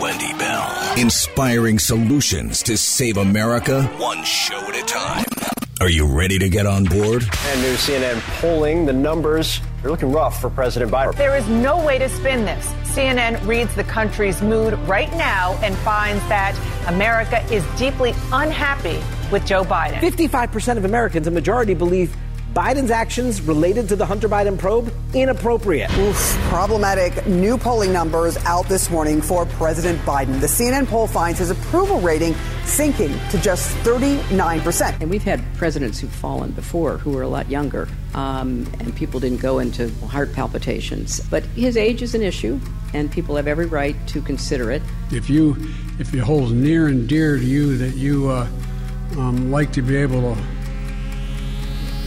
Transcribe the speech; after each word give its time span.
Wendy 0.00 0.32
Bell. 0.38 0.94
Inspiring 0.96 1.78
solutions 1.78 2.62
to 2.62 2.78
save 2.78 3.18
America 3.18 3.82
one 3.98 4.24
show 4.24 4.56
at 4.56 4.74
a 4.74 4.86
time. 4.86 5.26
Are 5.82 5.90
you 5.90 6.06
ready 6.06 6.38
to 6.38 6.48
get 6.48 6.64
on 6.64 6.84
board? 6.84 7.24
And 7.24 7.60
new 7.60 7.74
CNN 7.74 8.18
polling, 8.40 8.86
the 8.86 8.92
numbers 8.94 9.60
are 9.84 9.90
looking 9.90 10.10
rough 10.10 10.40
for 10.40 10.48
President 10.48 10.90
Biden. 10.90 11.14
There 11.16 11.36
is 11.36 11.46
no 11.48 11.84
way 11.84 11.98
to 11.98 12.08
spin 12.08 12.46
this. 12.46 12.66
CNN 12.84 13.46
reads 13.46 13.74
the 13.74 13.84
country's 13.84 14.40
mood 14.40 14.72
right 14.88 15.12
now 15.12 15.58
and 15.62 15.76
finds 15.76 16.26
that 16.30 16.58
America 16.88 17.44
is 17.52 17.62
deeply 17.76 18.14
unhappy 18.32 19.02
with 19.30 19.46
Joe 19.46 19.64
Biden. 19.64 19.98
55% 19.98 20.76
of 20.76 20.84
Americans, 20.84 21.26
a 21.26 21.30
majority, 21.30 21.74
believe 21.74 22.14
Biden's 22.54 22.90
actions 22.90 23.42
related 23.42 23.88
to 23.90 23.96
the 23.96 24.06
Hunter 24.06 24.28
Biden 24.28 24.58
probe 24.58 24.92
inappropriate. 25.14 25.96
Oof, 25.98 26.16
problematic 26.48 27.26
new 27.26 27.58
polling 27.58 27.92
numbers 27.92 28.36
out 28.38 28.66
this 28.68 28.90
morning 28.90 29.20
for 29.20 29.44
President 29.46 30.00
Biden. 30.00 30.40
The 30.40 30.46
CNN 30.46 30.88
poll 30.88 31.06
finds 31.06 31.38
his 31.38 31.50
approval 31.50 32.00
rating 32.00 32.34
sinking 32.64 33.12
to 33.30 33.38
just 33.38 33.76
39%. 33.84 35.00
And 35.00 35.10
we've 35.10 35.22
had 35.22 35.44
presidents 35.56 36.00
who've 36.00 36.10
fallen 36.10 36.52
before 36.52 36.96
who 36.98 37.10
were 37.10 37.22
a 37.22 37.28
lot 37.28 37.50
younger, 37.50 37.86
um, 38.14 38.66
and 38.80 38.96
people 38.96 39.20
didn't 39.20 39.40
go 39.40 39.58
into 39.58 39.90
heart 40.06 40.32
palpitations. 40.32 41.20
But 41.28 41.44
his 41.44 41.76
age 41.76 42.02
is 42.02 42.14
an 42.14 42.22
issue, 42.22 42.58
and 42.94 43.12
people 43.12 43.36
have 43.36 43.46
every 43.46 43.66
right 43.66 43.94
to 44.08 44.22
consider 44.22 44.72
it. 44.72 44.82
If 45.12 45.28
you, 45.28 45.54
if 45.98 46.14
it 46.14 46.20
holds 46.20 46.50
near 46.52 46.88
and 46.88 47.06
dear 47.06 47.36
to 47.36 47.44
you 47.44 47.76
that 47.76 47.94
you 47.94 48.30
uh, 48.30 48.48
um, 49.16 49.50
like 49.50 49.72
to 49.72 49.82
be 49.82 49.96
able 49.96 50.34
to 50.34 50.42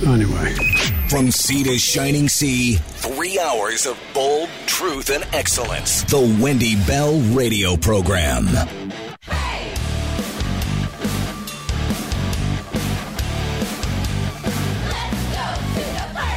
Anyway. 0.06 0.54
From 1.10 1.30
sea 1.30 1.64
to 1.64 1.78
shining 1.78 2.28
sea, 2.28 2.76
three 2.76 3.40
hours 3.40 3.86
of 3.86 4.00
bold 4.14 4.50
truth 4.66 5.12
and 5.12 5.24
excellence. 5.32 6.04
The 6.06 6.40
Wendy 6.42 6.76
Bell 6.88 7.20
Radio 7.34 7.76
Program. 7.78 8.48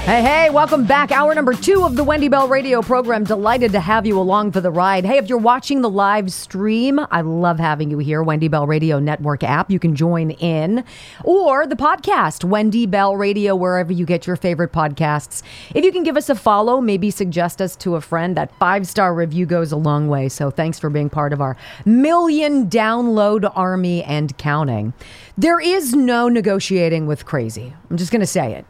Hey, 0.04 0.20
hey, 0.20 0.50
welcome 0.50 0.84
back. 0.84 1.12
Hour 1.12 1.34
number 1.34 1.54
two 1.54 1.82
of 1.82 1.96
the 1.96 2.04
Wendy 2.04 2.28
Bell 2.28 2.46
radio 2.46 2.82
program. 2.82 3.24
Delighted 3.24 3.72
to 3.72 3.80
have 3.80 4.04
you 4.04 4.18
along 4.18 4.52
for 4.52 4.60
the 4.60 4.70
ride. 4.70 5.06
Hey, 5.06 5.16
if 5.16 5.30
you're 5.30 5.38
watching 5.38 5.80
the 5.80 5.88
live 5.88 6.30
stream, 6.30 7.00
I 7.10 7.22
love 7.22 7.58
having 7.58 7.90
you 7.90 7.96
here. 7.96 8.22
Wendy 8.22 8.48
Bell 8.48 8.66
Radio 8.66 8.98
Network 8.98 9.42
app. 9.42 9.70
You 9.70 9.78
can 9.78 9.96
join 9.96 10.32
in. 10.32 10.84
Or 11.24 11.66
the 11.66 11.74
podcast, 11.74 12.44
Wendy 12.44 12.84
Bell 12.84 13.16
Radio, 13.16 13.56
wherever 13.56 13.94
you 13.94 14.04
get 14.04 14.26
your 14.26 14.36
favorite 14.36 14.72
podcasts. 14.72 15.42
If 15.74 15.86
you 15.86 15.90
can 15.90 16.02
give 16.02 16.18
us 16.18 16.28
a 16.28 16.34
follow, 16.34 16.82
maybe 16.82 17.10
suggest 17.10 17.62
us 17.62 17.74
to 17.76 17.94
a 17.94 18.02
friend, 18.02 18.36
that 18.36 18.54
five 18.58 18.86
star 18.86 19.14
review 19.14 19.46
goes 19.46 19.72
a 19.72 19.76
long 19.78 20.08
way. 20.08 20.28
So 20.28 20.50
thanks 20.50 20.78
for 20.78 20.90
being 20.90 21.08
part 21.08 21.32
of 21.32 21.40
our 21.40 21.56
million 21.86 22.68
download 22.68 23.50
army 23.56 24.04
and 24.04 24.36
counting. 24.36 24.92
There 25.38 25.60
is 25.60 25.94
no 25.94 26.28
negotiating 26.28 27.06
with 27.06 27.24
crazy. 27.24 27.74
I'm 27.88 27.96
just 27.96 28.12
going 28.12 28.20
to 28.20 28.26
say 28.26 28.52
it, 28.52 28.66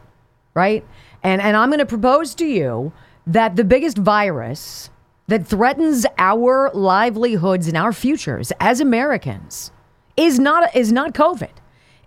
right? 0.53 0.85
And, 1.25 1.41
and 1.41 1.57
I'm 1.57 1.69
going 1.69 1.79
to 1.79 1.87
propose 1.87 2.35
to 2.35 2.45
you 2.45 2.93
that 3.25 3.55
the 3.55 3.63
biggest 3.63 3.97
virus 3.97 4.91
that 5.25 5.47
threatens 5.47 6.05
our 6.19 6.69
livelihoods 6.71 7.67
and 7.67 7.75
our 7.75 7.91
futures 7.91 8.51
as 8.59 8.79
Americans 8.79 9.71
is 10.15 10.37
not, 10.37 10.75
is 10.75 10.91
not 10.91 11.15
COVID. 11.15 11.49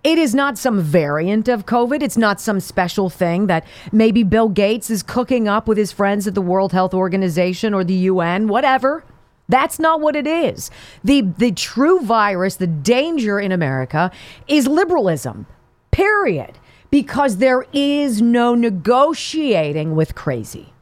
It 0.05 0.19
is 0.19 0.37
not 0.37 0.57
some 0.57 0.81
variant 0.81 1.49
of 1.49 1.67
COVID. 1.67 2.01
It's 2.01 2.17
not 2.17 2.41
some 2.41 2.61
special 2.61 3.11
thing 3.11 3.49
that 3.49 3.67
maybe 3.91 4.23
Bill 4.23 4.49
Gates 4.49 4.89
is 4.89 5.03
cooking 5.03 5.49
up 5.49 5.67
with 5.67 5.79
his 5.79 5.91
friends 5.91 6.29
at 6.29 6.37
the 6.37 6.41
World 6.41 6.73
Health 6.73 6.95
Organization 6.95 7.75
or 7.75 7.83
the 7.83 7.95
UN, 7.95 8.47
whatever. 8.47 9.03
That's 9.49 9.81
not 9.81 10.01
what 10.01 10.15
it 10.15 10.29
is. 10.29 10.71
The, 11.03 11.23
the 11.23 11.51
true 11.51 11.99
virus, 12.03 12.55
the 12.55 12.69
danger 12.69 13.41
in 13.41 13.51
America 13.51 14.13
is 14.47 14.69
liberalism, 14.69 15.47
period 15.91 16.57
because 16.91 17.37
there 17.37 17.67
is 17.73 18.23
no 18.23 18.55
negotiating 18.55 19.95
with 19.95 20.15
crazy. 20.15 20.73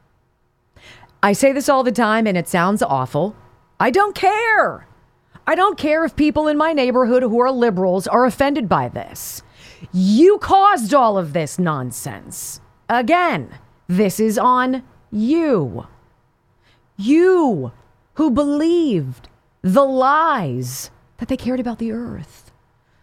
I 1.21 1.33
say 1.33 1.51
this 1.51 1.67
all 1.67 1.83
the 1.83 1.91
time 1.91 2.27
and 2.27 2.37
it 2.37 2.47
sounds 2.47 2.81
awful. 2.81 3.35
I 3.79 3.89
don't 3.89 4.15
care. 4.15 4.87
I 5.45 5.55
don't 5.55 5.77
care 5.77 6.03
if 6.05 6.15
people 6.15 6.47
in 6.47 6.57
my 6.57 6.73
neighborhood 6.73 7.23
who 7.23 7.39
are 7.39 7.51
liberals 7.51 8.07
are 8.07 8.25
offended 8.25 8.67
by 8.67 8.89
this. 8.89 9.41
You 9.93 10.37
caused 10.39 10.93
all 10.93 11.17
of 11.17 11.33
this 11.33 11.57
nonsense. 11.57 12.59
Again, 12.89 13.49
this 13.87 14.19
is 14.19 14.37
on 14.37 14.83
you. 15.11 15.87
You 16.97 17.71
who 18.15 18.31
believed 18.31 19.29
the 19.61 19.85
lies 19.85 20.91
that 21.17 21.29
they 21.29 21.37
cared 21.37 21.59
about 21.59 21.79
the 21.79 21.91
earth, 21.91 22.51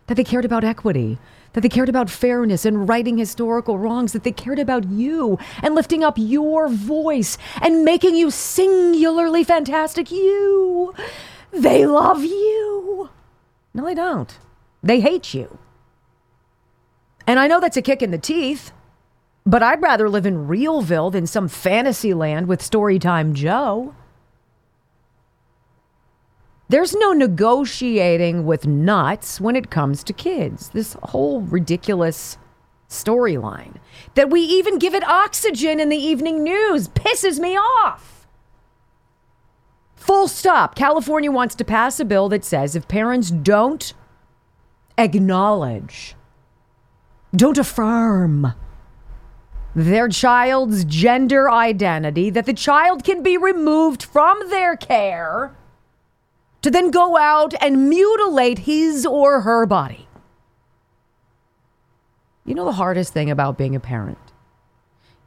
that 0.06 0.16
they 0.16 0.24
cared 0.24 0.44
about 0.44 0.64
equity, 0.64 1.18
that 1.54 1.62
they 1.62 1.68
cared 1.68 1.88
about 1.88 2.10
fairness 2.10 2.64
and 2.64 2.88
righting 2.88 3.16
historical 3.16 3.78
wrongs, 3.78 4.12
that 4.12 4.22
they 4.24 4.32
cared 4.32 4.58
about 4.58 4.84
you 4.90 5.38
and 5.62 5.74
lifting 5.74 6.04
up 6.04 6.14
your 6.18 6.68
voice 6.68 7.38
and 7.62 7.84
making 7.84 8.14
you 8.14 8.30
singularly 8.30 9.42
fantastic. 9.42 10.10
You. 10.10 10.94
They 11.52 11.86
love 11.86 12.22
you. 12.22 13.08
No, 13.72 13.84
they 13.84 13.94
don't. 13.94 14.38
They 14.82 15.00
hate 15.00 15.32
you. 15.32 15.58
And 17.26 17.38
I 17.38 17.46
know 17.46 17.60
that's 17.60 17.76
a 17.76 17.82
kick 17.82 18.02
in 18.02 18.10
the 18.10 18.18
teeth, 18.18 18.72
but 19.46 19.62
I'd 19.62 19.80
rather 19.80 20.10
live 20.10 20.26
in 20.26 20.46
Realville 20.46 21.10
than 21.10 21.26
some 21.26 21.48
fantasy 21.48 22.12
land 22.12 22.48
with 22.48 22.60
Storytime 22.60 23.32
Joe. 23.32 23.94
There's 26.74 26.96
no 26.96 27.12
negotiating 27.12 28.46
with 28.46 28.66
nuts 28.66 29.40
when 29.40 29.54
it 29.54 29.70
comes 29.70 30.02
to 30.02 30.12
kids. 30.12 30.70
This 30.70 30.96
whole 31.04 31.40
ridiculous 31.40 32.36
storyline 32.88 33.76
that 34.16 34.28
we 34.28 34.40
even 34.40 34.80
give 34.80 34.92
it 34.92 35.04
oxygen 35.04 35.78
in 35.78 35.88
the 35.88 35.96
evening 35.96 36.42
news 36.42 36.88
pisses 36.88 37.38
me 37.38 37.56
off. 37.56 38.26
Full 39.94 40.26
stop. 40.26 40.74
California 40.74 41.30
wants 41.30 41.54
to 41.54 41.64
pass 41.64 42.00
a 42.00 42.04
bill 42.04 42.28
that 42.30 42.44
says 42.44 42.74
if 42.74 42.88
parents 42.88 43.30
don't 43.30 43.94
acknowledge, 44.98 46.16
don't 47.36 47.56
affirm 47.56 48.52
their 49.76 50.08
child's 50.08 50.84
gender 50.84 51.48
identity, 51.48 52.30
that 52.30 52.46
the 52.46 52.52
child 52.52 53.04
can 53.04 53.22
be 53.22 53.36
removed 53.36 54.02
from 54.02 54.50
their 54.50 54.76
care 54.76 55.54
to 56.64 56.70
then 56.70 56.90
go 56.90 57.18
out 57.18 57.52
and 57.60 57.90
mutilate 57.90 58.60
his 58.60 59.04
or 59.04 59.42
her 59.42 59.66
body. 59.66 60.08
You 62.46 62.54
know, 62.54 62.64
the 62.64 62.72
hardest 62.72 63.12
thing 63.12 63.30
about 63.30 63.58
being 63.58 63.76
a 63.76 63.80
parent 63.80 64.16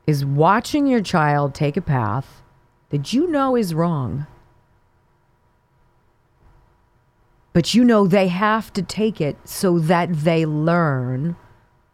is 0.08 0.26
watching 0.26 0.88
your 0.88 1.04
child 1.04 1.54
take 1.54 1.78
a 1.78 1.82
path 1.82 2.42
that 2.90 3.14
you 3.14 3.30
know 3.30 3.56
is 3.56 3.76
wrong. 3.76 4.26
But 7.54 7.76
you 7.76 7.84
know 7.84 8.08
they 8.08 8.30
have 8.30 8.74
to 8.74 8.82
take 8.82 9.22
it 9.22 9.38
so 9.48 9.78
that 9.78 10.12
they 10.12 10.44
learn 10.44 11.36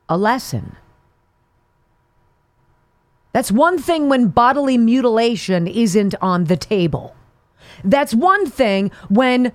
a 0.08 0.16
lesson. 0.18 0.78
That's 3.34 3.52
one 3.52 3.78
thing 3.78 4.08
when 4.08 4.30
bodily 4.30 4.78
mutilation 4.78 5.68
isn't 5.68 6.16
on 6.22 6.46
the 6.46 6.56
table. 6.56 7.14
That's 7.84 8.14
one 8.14 8.50
thing 8.50 8.92
when 9.10 9.52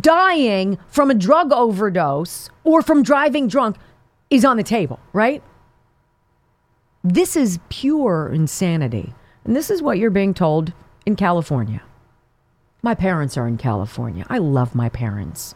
dying 0.00 0.78
from 0.88 1.10
a 1.10 1.14
drug 1.14 1.52
overdose 1.52 2.48
or 2.64 2.82
from 2.82 3.02
driving 3.02 3.48
drunk 3.48 3.76
is 4.30 4.44
on 4.44 4.56
the 4.56 4.62
table, 4.62 4.98
right? 5.12 5.42
This 7.04 7.36
is 7.36 7.58
pure 7.68 8.30
insanity. 8.32 9.12
And 9.44 9.56
this 9.56 9.70
is 9.70 9.82
what 9.82 9.98
you're 9.98 10.10
being 10.10 10.34
told 10.34 10.72
in 11.04 11.16
California. 11.16 11.82
My 12.82 12.94
parents 12.94 13.36
are 13.36 13.46
in 13.46 13.58
California. 13.58 14.24
I 14.28 14.38
love 14.38 14.74
my 14.74 14.88
parents. 14.88 15.54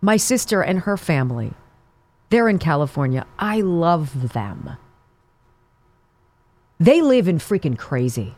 My 0.00 0.16
sister 0.16 0.62
and 0.62 0.80
her 0.80 0.96
family, 0.96 1.52
they're 2.30 2.48
in 2.48 2.58
California. 2.58 3.26
I 3.38 3.60
love 3.60 4.32
them. 4.32 4.76
They 6.78 7.00
live 7.00 7.28
in 7.28 7.38
freaking 7.38 7.78
crazy. 7.78 8.34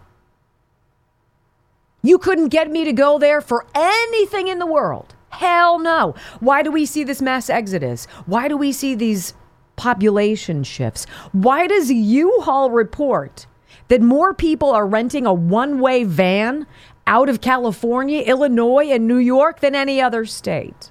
You 2.03 2.19
couldn't 2.19 2.49
get 2.49 2.71
me 2.71 2.85
to 2.85 2.93
go 2.93 3.19
there 3.19 3.41
for 3.41 3.67
anything 3.75 4.49
in 4.49 4.59
the 4.59 4.67
world. 4.67 5.15
Hell 5.31 5.79
no. 5.79 6.15
Why 6.41 6.63
do 6.63 6.71
we 6.71 6.87
see 6.87 7.05
this 7.05 7.21
mass 7.21 7.51
exodus? 7.51 8.07
Why 8.27 8.49
do 8.49 8.57
we 8.57 8.73
see 8.73 8.95
these 8.95 9.35
population 9.77 10.65
shifts? 10.65 11.07
Why 11.33 11.67
does 11.67 11.91
U-Haul 11.91 12.71
report 12.71 13.47
that 13.89 14.01
more 14.01 14.35
people 14.35 14.71
are 14.71 14.87
renting 14.87 15.27
a 15.27 15.33
one-way 15.33 16.05
van 16.05 16.67
out 17.07 17.29
of 17.29 17.41
California, 17.41 18.23
Illinois, 18.23 18.91
and 18.91 19.07
New 19.07 19.19
York 19.19 19.61
than 19.61 19.75
any 19.75 20.01
other 20.01 20.25
state? 20.25 20.91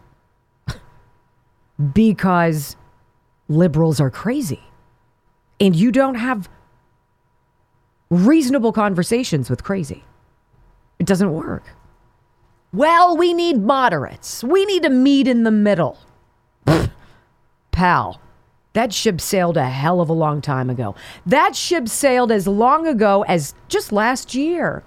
because 1.94 2.76
liberals 3.48 4.00
are 4.00 4.10
crazy. 4.10 4.64
And 5.60 5.76
you 5.76 5.92
don't 5.92 6.16
have 6.16 6.50
reasonable 8.10 8.72
conversations 8.72 9.50
with 9.50 9.64
crazy. 9.64 10.04
It 11.00 11.06
doesn't 11.06 11.32
work. 11.32 11.64
Well, 12.74 13.16
we 13.16 13.34
need 13.34 13.62
moderates. 13.62 14.44
We 14.44 14.66
need 14.66 14.84
to 14.84 14.90
meet 14.90 15.28
in 15.28 15.44
the 15.44 15.52
middle. 15.52 15.98
Pal, 17.72 18.22
that 18.74 18.94
ship 18.94 19.22
sailed 19.22 19.58
a 19.58 19.70
hell 19.70 20.02
of 20.02 20.10
a 20.10 20.14
long 20.14 20.42
time 20.42 20.70
ago. 20.70 20.96
That 21.26 21.56
ship 21.56 21.88
sailed 21.88 22.32
as 22.32 22.48
long 22.48 22.86
ago 22.88 23.24
as 23.28 23.54
just 23.68 23.92
last 23.92 24.36
year 24.36 24.84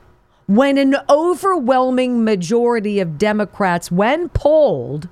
when 0.47 0.79
an 0.79 0.97
overwhelming 1.09 2.25
majority 2.25 2.99
of 2.99 3.19
Democrats, 3.19 3.91
when 3.91 4.29
polled, 4.29 5.09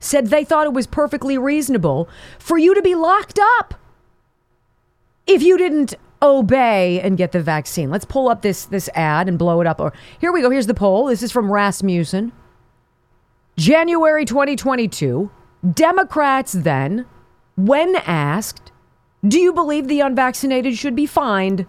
said 0.00 0.28
they 0.28 0.44
thought 0.44 0.66
it 0.66 0.72
was 0.72 0.86
perfectly 0.86 1.36
reasonable 1.38 2.08
for 2.38 2.58
you 2.58 2.74
to 2.74 2.82
be 2.82 2.94
locked 2.94 3.38
up 3.58 3.74
if 5.26 5.42
you 5.42 5.56
didn't 5.56 5.94
obey 6.24 7.00
and 7.00 7.16
get 7.16 7.32
the 7.32 7.40
vaccine. 7.40 7.90
Let's 7.90 8.04
pull 8.04 8.28
up 8.28 8.42
this 8.42 8.64
this 8.64 8.88
ad 8.94 9.28
and 9.28 9.38
blow 9.38 9.60
it 9.60 9.66
up. 9.66 9.78
Or 9.78 9.92
here 10.18 10.32
we 10.32 10.40
go. 10.40 10.50
Here's 10.50 10.66
the 10.66 10.74
poll. 10.74 11.06
This 11.06 11.22
is 11.22 11.30
from 11.30 11.52
Rasmussen. 11.52 12.32
January 13.56 14.24
2022. 14.24 15.30
Democrats 15.72 16.52
then, 16.52 17.06
when 17.56 17.96
asked, 17.96 18.72
"Do 19.26 19.38
you 19.38 19.52
believe 19.52 19.86
the 19.86 20.00
unvaccinated 20.00 20.76
should 20.76 20.96
be 20.96 21.06
fined, 21.06 21.66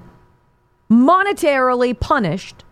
monetarily 0.89 1.97
punished 1.97 2.63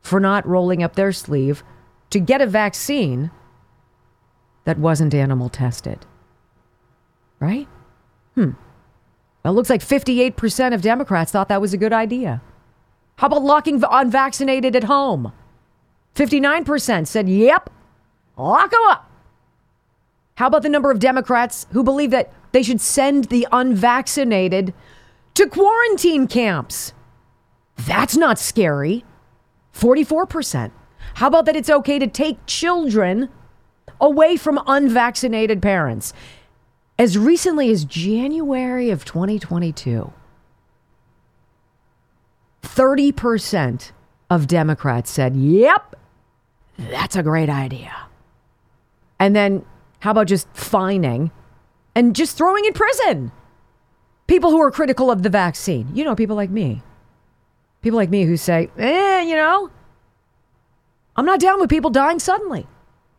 for 0.00 0.20
not 0.20 0.46
rolling 0.46 0.82
up 0.82 0.94
their 0.94 1.12
sleeve 1.12 1.64
to 2.10 2.20
get 2.20 2.40
a 2.40 2.46
vaccine 2.46 3.30
that 4.64 4.78
wasn't 4.78 5.14
animal 5.14 5.48
tested?" 5.48 6.06
Right? 7.40 7.68
Hmm. 8.34 8.52
Well, 9.44 9.52
it 9.52 9.56
looks 9.56 9.70
like 9.70 9.82
58% 9.82 10.74
of 10.74 10.80
Democrats 10.80 11.30
thought 11.30 11.48
that 11.48 11.60
was 11.60 11.74
a 11.74 11.78
good 11.78 11.92
idea. 11.92 12.40
How 13.16 13.26
about 13.26 13.42
locking 13.42 13.82
unvaccinated 13.88 14.74
at 14.74 14.84
home? 14.84 15.32
59% 16.14 17.06
said, 17.06 17.28
yep, 17.28 17.68
lock 18.38 18.70
them 18.70 18.80
up. 18.84 19.10
How 20.36 20.46
about 20.46 20.62
the 20.62 20.68
number 20.68 20.90
of 20.90 20.98
Democrats 20.98 21.66
who 21.72 21.84
believe 21.84 22.10
that 22.10 22.32
they 22.52 22.62
should 22.62 22.80
send 22.80 23.24
the 23.24 23.46
unvaccinated 23.52 24.72
to 25.34 25.46
quarantine 25.46 26.26
camps? 26.26 26.92
That's 27.76 28.16
not 28.16 28.38
scary. 28.38 29.04
44%. 29.74 30.70
How 31.14 31.26
about 31.26 31.44
that 31.44 31.56
it's 31.56 31.70
okay 31.70 31.98
to 31.98 32.06
take 32.06 32.38
children 32.46 33.28
away 34.00 34.36
from 34.36 34.60
unvaccinated 34.66 35.60
parents? 35.60 36.14
As 36.98 37.18
recently 37.18 37.70
as 37.70 37.84
January 37.84 38.90
of 38.90 39.04
2022, 39.04 40.12
30% 42.62 43.92
of 44.30 44.46
Democrats 44.46 45.10
said, 45.10 45.36
yep, 45.36 45.96
that's 46.76 47.16
a 47.16 47.22
great 47.22 47.48
idea. 47.48 47.92
And 49.18 49.34
then 49.34 49.64
how 50.00 50.10
about 50.10 50.26
just 50.26 50.48
fining 50.54 51.30
and 51.94 52.14
just 52.14 52.36
throwing 52.36 52.64
in 52.64 52.72
prison 52.72 53.32
people 54.26 54.50
who 54.50 54.60
are 54.60 54.70
critical 54.70 55.10
of 55.10 55.22
the 55.22 55.30
vaccine? 55.30 55.88
You 55.94 56.04
know, 56.04 56.14
people 56.14 56.36
like 56.36 56.50
me. 56.50 56.82
People 57.82 57.96
like 57.96 58.10
me 58.10 58.24
who 58.24 58.36
say, 58.36 58.70
eh, 58.78 59.22
you 59.22 59.36
know, 59.36 59.70
I'm 61.16 61.26
not 61.26 61.40
down 61.40 61.60
with 61.60 61.70
people 61.70 61.90
dying 61.90 62.18
suddenly. 62.18 62.66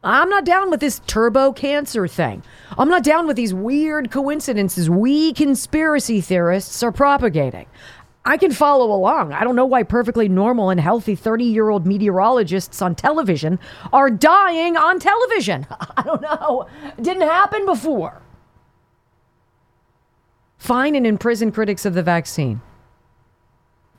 I'm 0.06 0.30
not 0.30 0.46
down 0.46 0.69
with 0.69 0.81
this 0.81 1.02
turbo 1.07 1.52
cancer 1.52 2.07
thing. 2.07 2.44
I'm 2.78 2.90
not 2.90 3.04
down 3.04 3.25
with 3.25 3.36
these 3.36 3.56
weird 3.56 4.12
coincidences 4.12 4.88
we 4.88 5.34
conspiracy 5.34 6.22
theorists 6.22 6.84
are 6.84 6.92
propagating. 6.92 7.66
I 8.24 8.38
can 8.38 8.52
follow 8.52 8.92
along. 8.92 9.34
I 9.34 9.44
don't 9.44 9.56
know 9.56 9.66
why 9.66 9.81
perfectly 9.81 10.30
normal 10.30 10.69
and 10.69 10.80
healthy 10.80 11.16
30 11.16 11.46
year 11.46 11.69
old 11.69 11.88
meteorologists 11.88 12.84
on 12.84 12.94
television 12.94 13.57
are 13.92 14.12
dying 14.12 14.78
on 14.78 15.00
television. 15.00 15.66
I 15.98 16.04
don't 16.04 16.22
know. 16.22 16.68
It 16.98 17.04
didn't 17.04 17.28
happen 17.28 17.66
before. 17.66 18.22
Fine 20.60 20.96
and 20.96 21.07
imprison 21.07 21.52
critics 21.52 21.84
of 21.84 21.96
the 21.96 22.04
vaccine. 22.04 22.62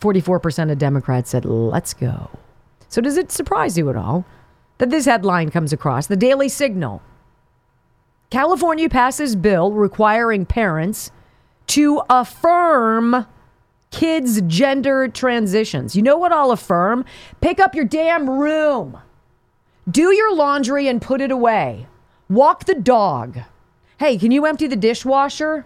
44% 0.01 0.71
of 0.71 0.79
Democrats 0.79 1.31
said, 1.31 1.45
let's 1.45 1.95
go. 1.95 2.31
So, 2.89 3.01
does 3.01 3.17
it 3.17 3.33
surprise 3.33 3.77
you 3.77 3.91
at 3.91 3.97
all 3.97 4.25
that 4.79 4.91
this 4.91 5.07
headline 5.07 5.51
comes 5.51 5.73
across 5.73 6.07
the 6.07 6.17
Daily 6.17 6.49
Signal. 6.49 7.03
California 8.31 8.89
passes 8.89 9.37
bill 9.37 9.73
requiring 9.73 10.45
parents 10.45 11.11
to 11.69 12.03
affirm 12.11 13.27
kids' 13.91 14.41
gender 14.43 15.09
transitions. 15.09 15.97
You 15.97 16.03
know 16.03 16.19
what 16.19 16.33
I'll 16.33 16.51
affirm? 16.51 17.05
Pick 17.41 17.61
up 17.61 17.75
your 17.75 17.85
damn 17.85 18.29
room. 18.29 18.99
Do 19.89 20.13
your 20.13 20.35
laundry 20.35 20.89
and 20.89 21.01
put 21.01 21.21
it 21.21 21.31
away. 21.31 21.87
Walk 22.29 22.65
the 22.65 22.75
dog. 22.75 23.39
Hey, 23.99 24.19
can 24.19 24.33
you 24.33 24.45
empty 24.45 24.67
the 24.67 24.77
dishwasher? 24.77 25.65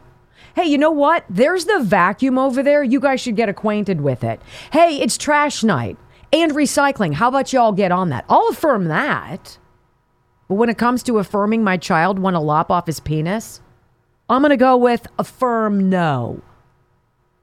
Hey, 0.54 0.66
you 0.66 0.78
know 0.78 0.90
what? 0.90 1.24
There's 1.30 1.64
the 1.64 1.80
vacuum 1.80 2.38
over 2.38 2.62
there. 2.62 2.82
You 2.82 3.00
guys 3.00 3.20
should 3.20 3.36
get 3.36 3.48
acquainted 3.48 4.00
with 4.00 4.22
it. 4.22 4.40
Hey, 4.72 5.00
it's 5.00 5.16
trash 5.16 5.64
night 5.64 5.96
and 6.32 6.52
recycling. 6.52 7.14
How 7.14 7.28
about 7.28 7.52
y'all 7.52 7.72
get 7.72 7.92
on 7.92 8.10
that? 8.10 8.24
I'll 8.28 8.48
affirm 8.48 8.86
that. 8.86 9.58
But 10.48 10.54
when 10.54 10.68
it 10.68 10.78
comes 10.78 11.02
to 11.04 11.18
affirming 11.18 11.62
my 11.62 11.76
child 11.76 12.18
want 12.18 12.34
to 12.34 12.40
lop 12.40 12.70
off 12.70 12.86
his 12.86 13.00
penis, 13.00 13.60
I'm 14.28 14.42
going 14.42 14.50
to 14.50 14.56
go 14.56 14.76
with 14.76 15.06
affirm 15.18 15.88
no. 15.88 16.42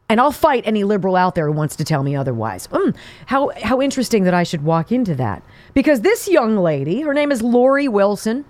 And 0.09 0.21
I'll 0.21 0.31
fight 0.31 0.63
any 0.65 0.85
liberal 0.85 1.17
out 1.17 1.35
there 1.35 1.47
who 1.47 1.51
wants 1.51 1.75
to 1.77 1.83
tell 1.83 2.01
me 2.01 2.15
otherwise. 2.15 2.67
Mm, 2.67 2.95
how, 3.25 3.51
how 3.61 3.81
interesting 3.81 4.23
that 4.23 4.33
I 4.33 4.43
should 4.43 4.63
walk 4.63 4.91
into 4.91 5.15
that. 5.15 5.43
Because 5.73 6.01
this 6.01 6.29
young 6.29 6.57
lady, 6.57 7.01
her 7.01 7.13
name 7.13 7.31
is 7.31 7.41
Lori 7.41 7.89
Wilson. 7.89 8.45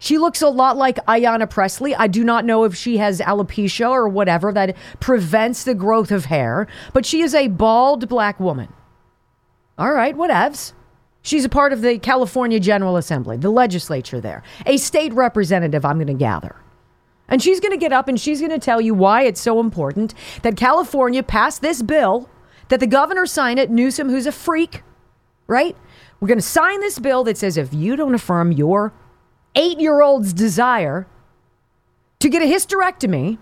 She 0.00 0.18
looks 0.18 0.42
a 0.42 0.48
lot 0.48 0.76
like 0.76 0.96
Ayanna 1.06 1.48
Pressley. 1.48 1.94
I 1.94 2.08
do 2.08 2.24
not 2.24 2.44
know 2.44 2.64
if 2.64 2.74
she 2.74 2.96
has 2.96 3.20
alopecia 3.20 3.88
or 3.88 4.08
whatever 4.08 4.52
that 4.52 4.76
prevents 4.98 5.62
the 5.62 5.74
growth 5.74 6.10
of 6.10 6.24
hair, 6.24 6.66
but 6.92 7.06
she 7.06 7.22
is 7.22 7.36
a 7.36 7.46
bald 7.46 8.08
black 8.08 8.40
woman. 8.40 8.72
All 9.78 9.92
right, 9.92 10.16
whatevs. 10.16 10.72
She's 11.22 11.44
a 11.44 11.48
part 11.48 11.72
of 11.72 11.82
the 11.82 11.98
California 11.98 12.58
General 12.58 12.96
Assembly, 12.96 13.36
the 13.36 13.50
legislature 13.50 14.20
there, 14.20 14.42
a 14.66 14.76
state 14.76 15.12
representative, 15.12 15.84
I'm 15.84 15.96
going 15.96 16.08
to 16.08 16.14
gather. 16.14 16.56
And 17.28 17.40
she's 17.40 17.60
going 17.60 17.72
to 17.72 17.78
get 17.78 17.92
up 17.92 18.08
and 18.08 18.20
she's 18.20 18.40
going 18.40 18.50
to 18.50 18.58
tell 18.58 18.80
you 18.80 18.92
why 18.92 19.22
it's 19.22 19.40
so 19.40 19.60
important 19.60 20.14
that 20.42 20.56
California 20.56 21.22
pass 21.22 21.58
this 21.58 21.80
bill, 21.80 22.28
that 22.68 22.80
the 22.80 22.86
governor 22.86 23.24
sign 23.24 23.56
it, 23.56 23.70
Newsom, 23.70 24.10
who's 24.10 24.26
a 24.26 24.32
freak, 24.32 24.82
right? 25.46 25.76
We're 26.20 26.28
going 26.28 26.38
to 26.38 26.42
sign 26.42 26.80
this 26.80 26.98
bill 26.98 27.24
that 27.24 27.38
says 27.38 27.56
if 27.56 27.72
you 27.72 27.96
don't 27.96 28.14
affirm 28.14 28.52
your 28.52 28.92
eight 29.54 29.80
year 29.80 30.02
old's 30.02 30.32
desire 30.32 31.06
to 32.18 32.28
get 32.28 32.42
a 32.42 32.46
hysterectomy 32.46 33.38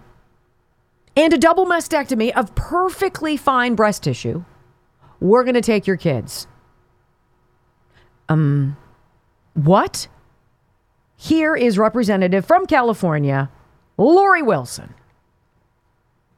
and 1.17 1.33
a 1.33 1.39
double 1.39 1.67
mastectomy 1.67 2.31
of 2.33 2.55
perfectly 2.55 3.37
fine 3.37 3.75
breast 3.75 4.03
tissue, 4.03 4.45
we're 5.21 5.45
going 5.45 5.55
to 5.55 5.61
take 5.61 5.87
your 5.87 5.97
kids. 5.97 6.47
Um, 8.29 8.77
what? 9.55 10.09
Here 11.17 11.55
is 11.55 11.79
Representative 11.79 12.47
from 12.47 12.67
California, 12.67 13.51
Lori 13.99 14.43
Wilson. 14.43 14.95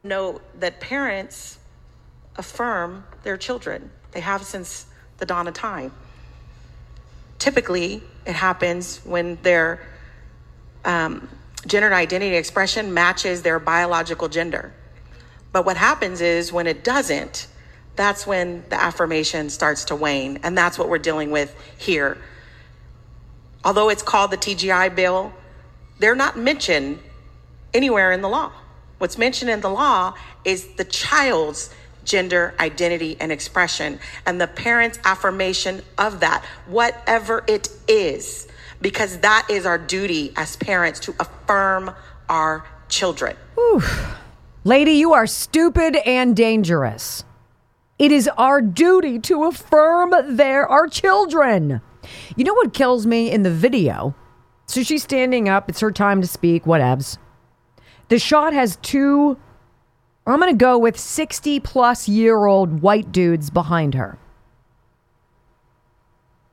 Note 0.02 0.42
that 0.58 0.80
parents 0.80 1.60
affirm 2.36 3.04
their 3.22 3.36
children. 3.36 3.90
They 4.10 4.20
have 4.20 4.42
since 4.42 4.86
the 5.18 5.26
dawn 5.26 5.46
of 5.46 5.54
time. 5.54 5.92
Typically, 7.38 8.02
it 8.26 8.34
happens 8.34 8.98
when 9.04 9.38
their 9.42 9.86
um, 10.84 11.28
gender 11.66 11.94
identity 11.94 12.36
expression 12.36 12.92
matches 12.92 13.42
their 13.42 13.60
biological 13.60 14.28
gender. 14.28 14.72
But 15.52 15.64
what 15.64 15.76
happens 15.76 16.20
is 16.20 16.52
when 16.52 16.66
it 16.66 16.82
doesn't, 16.82 17.46
that's 17.96 18.26
when 18.26 18.64
the 18.68 18.82
affirmation 18.82 19.50
starts 19.50 19.84
to 19.86 19.96
wane. 19.96 20.40
And 20.42 20.56
that's 20.56 20.78
what 20.78 20.88
we're 20.88 20.98
dealing 20.98 21.30
with 21.30 21.54
here. 21.78 22.18
Although 23.64 23.90
it's 23.90 24.02
called 24.02 24.30
the 24.30 24.36
TGI 24.36 24.94
bill, 24.94 25.32
they're 25.98 26.16
not 26.16 26.36
mentioned 26.36 26.98
anywhere 27.74 28.12
in 28.12 28.22
the 28.22 28.28
law. 28.28 28.52
What's 28.98 29.18
mentioned 29.18 29.50
in 29.50 29.60
the 29.60 29.70
law 29.70 30.14
is 30.44 30.66
the 30.74 30.84
child's 30.84 31.74
gender 32.04 32.54
identity 32.58 33.16
and 33.20 33.30
expression 33.30 34.00
and 34.26 34.40
the 34.40 34.46
parent's 34.46 34.98
affirmation 35.04 35.82
of 35.98 36.20
that, 36.20 36.44
whatever 36.66 37.44
it 37.46 37.68
is, 37.86 38.48
because 38.80 39.18
that 39.18 39.46
is 39.48 39.66
our 39.66 39.78
duty 39.78 40.32
as 40.36 40.56
parents 40.56 40.98
to 41.00 41.14
affirm 41.20 41.94
our 42.28 42.64
children. 42.88 43.36
Lady, 44.64 44.92
you 44.92 45.12
are 45.12 45.26
stupid 45.26 45.96
and 46.06 46.36
dangerous. 46.36 47.24
It 47.98 48.10
is 48.10 48.28
our 48.36 48.60
duty 48.60 49.18
to 49.20 49.44
affirm 49.44 50.36
their 50.36 50.66
our 50.66 50.88
children. 50.88 51.80
You 52.36 52.44
know 52.44 52.54
what 52.54 52.74
kills 52.74 53.06
me 53.06 53.30
in 53.30 53.42
the 53.42 53.50
video? 53.50 54.14
So 54.66 54.82
she's 54.82 55.02
standing 55.02 55.48
up, 55.48 55.68
it's 55.68 55.80
her 55.80 55.92
time 55.92 56.20
to 56.20 56.26
speak, 56.26 56.64
whatevs. 56.64 57.18
The 58.08 58.18
shot 58.18 58.52
has 58.52 58.76
two, 58.76 59.38
I'm 60.26 60.40
going 60.40 60.52
to 60.52 60.56
go 60.56 60.78
with 60.78 60.98
60 60.98 61.60
plus 61.60 62.08
year 62.08 62.46
old 62.46 62.80
white 62.80 63.12
dudes 63.12 63.50
behind 63.50 63.94
her. 63.94 64.18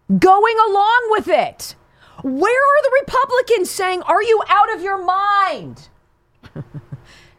Going 0.07 0.55
along 0.67 1.07
with 1.11 1.27
it. 1.27 1.75
Where 2.23 2.61
are 2.61 2.83
the 2.83 2.97
Republicans 3.01 3.69
saying, 3.69 4.01
Are 4.01 4.23
you 4.23 4.41
out 4.47 4.73
of 4.73 4.81
your 4.81 5.03
mind? 5.03 5.87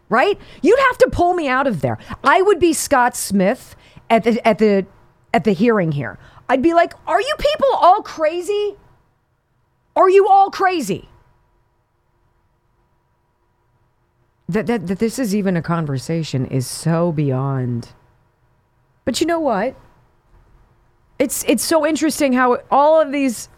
right? 0.08 0.38
You'd 0.62 0.78
have 0.78 0.98
to 0.98 1.10
pull 1.10 1.34
me 1.34 1.48
out 1.48 1.66
of 1.66 1.80
there. 1.80 1.98
I 2.24 2.42
would 2.42 2.58
be 2.58 2.72
Scott 2.72 3.16
Smith 3.16 3.76
at 4.10 4.24
the 4.24 4.46
at 4.46 4.58
the 4.58 4.86
at 5.32 5.44
the 5.44 5.52
hearing 5.52 5.92
here. 5.92 6.18
I'd 6.48 6.62
be 6.62 6.74
like, 6.74 6.92
"Are 7.06 7.20
you 7.20 7.34
people 7.38 7.68
all 7.74 8.02
crazy? 8.02 8.76
Are 9.96 10.10
you 10.10 10.28
all 10.28 10.50
crazy?" 10.50 11.08
That, 14.48 14.66
that, 14.66 14.88
that 14.88 14.98
this 14.98 15.20
is 15.20 15.32
even 15.32 15.56
a 15.56 15.62
conversation 15.62 16.44
is 16.44 16.66
so 16.66 17.12
beyond. 17.12 17.90
But 19.04 19.20
you 19.20 19.26
know 19.26 19.38
what? 19.38 19.76
It's 21.20 21.44
it's 21.46 21.62
so 21.62 21.86
interesting 21.86 22.32
how 22.32 22.58
all 22.68 23.00
of 23.00 23.12
these 23.12 23.48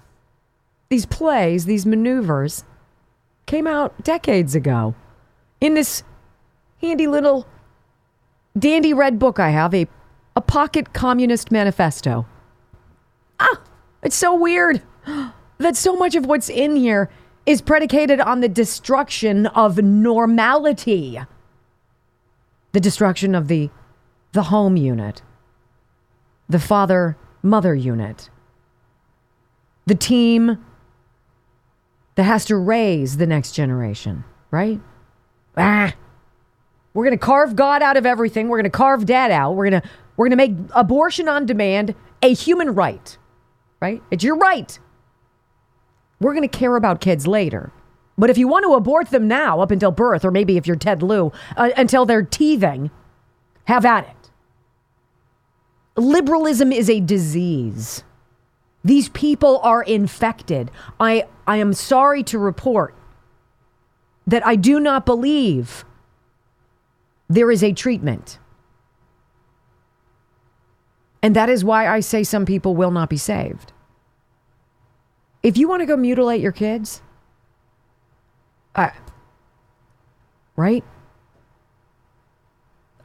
these 0.91 1.07
plays, 1.07 1.65
these 1.65 1.87
maneuvers 1.87 2.65
came 3.47 3.67
out 3.67 4.05
decades 4.05 4.55
ago 4.55 4.95
in 5.61 5.73
this 5.73 6.03
handy 6.83 7.07
little 7.07 7.47
dandy 8.59 8.93
red 8.93 9.19
book 9.19 9.39
I 9.41 9.51
have, 9.51 9.73
a, 9.75 9.87
a 10.35 10.41
pocket 10.41 10.93
communist 10.93 11.51
manifesto. 11.51 12.27
Ah, 13.39 13.61
it's 14.03 14.17
so 14.17 14.35
weird 14.35 14.83
that 15.59 15.77
so 15.77 15.97
much 15.97 16.15
of 16.15 16.27
what's 16.27 16.49
in 16.49 16.77
here 16.77 17.11
is 17.45 17.61
predicated 17.61 18.21
on 18.21 18.41
the 18.41 18.49
destruction 18.49 19.47
of 19.47 19.79
normality. 19.79 21.21
The 22.73 22.81
destruction 22.81 23.35
of 23.35 23.49
the 23.49 23.71
the 24.33 24.45
home 24.45 24.77
unit. 24.77 25.23
The 26.49 26.59
father 26.59 27.17
mother 27.43 27.75
unit. 27.75 28.31
The 29.87 29.95
team 29.95 30.65
that 32.15 32.23
has 32.23 32.45
to 32.47 32.57
raise 32.57 33.17
the 33.17 33.27
next 33.27 33.53
generation, 33.53 34.25
right? 34.51 34.81
Ah, 35.57 35.93
we're 36.95 37.05
going 37.05 37.19
to 37.19 37.25
carve 37.25 37.57
God 37.57 37.83
out 37.83 37.97
of 37.97 38.07
everything. 38.07 38.49
We're 38.49 38.59
going 38.59 38.65
to 38.65 38.71
carve 38.71 39.07
dad 39.07 39.31
out. 39.31 39.55
We're 39.55 39.71
going 39.71 39.83
to 39.83 39.89
we're 40.17 40.29
going 40.29 40.39
to 40.39 40.55
make 40.55 40.71
abortion 40.75 41.29
on 41.29 41.47
demand 41.47 41.95
a 42.23 42.33
human 42.35 42.75
right. 42.75 43.19
Right? 43.81 44.03
It's 44.11 44.23
your 44.23 44.37
right. 44.37 44.79
We're 46.21 46.35
going 46.35 46.49
to 46.49 46.59
care 46.59 46.77
about 46.77 47.01
kids 47.01 47.27
later. 47.27 47.73
But 48.17 48.31
if 48.31 48.39
you 48.39 48.47
want 48.47 48.65
to 48.65 48.75
abort 48.75 49.11
them 49.11 49.27
now 49.27 49.61
up 49.61 49.71
until 49.71 49.91
birth 49.91 50.25
or 50.25 50.31
maybe 50.31 50.57
if 50.57 50.67
you're 50.67 50.77
Ted 50.77 51.03
Lieu 51.03 51.33
uh, 51.57 51.71
until 51.77 52.07
they're 52.07 52.23
teething, 52.23 52.91
have 53.65 53.85
at 53.85 54.05
it. 54.05 54.31
Liberalism 55.97 56.73
is 56.73 56.89
a 56.89 57.01
disease. 57.01 58.05
These 58.85 59.09
people 59.11 59.61
are 59.63 59.83
infected. 59.83 60.71
I 60.99 61.27
I 61.47 61.57
am 61.57 61.73
sorry 61.73 62.23
to 62.25 62.39
report 62.39 62.95
that 64.27 64.47
I 64.47 64.57
do 64.57 64.81
not 64.81 65.05
believe 65.05 65.85
there 67.29 67.51
is 67.51 67.63
a 67.63 67.73
treatment. 67.73 68.39
And 71.23 71.37
that 71.37 71.49
is 71.49 71.65
why 71.65 71.87
I 71.87 72.01
say 72.01 72.25
some 72.25 72.45
people 72.45 72.75
will 72.75 72.91
not 72.91 73.09
be 73.09 73.17
saved. 73.17 73.73
If 75.43 75.57
you 75.57 75.69
want 75.69 75.81
to 75.81 75.87
go 75.87 75.97
mutilate 75.97 76.41
your 76.41 76.53
kids, 76.53 77.03
uh, 78.75 78.91
right? 80.57 80.85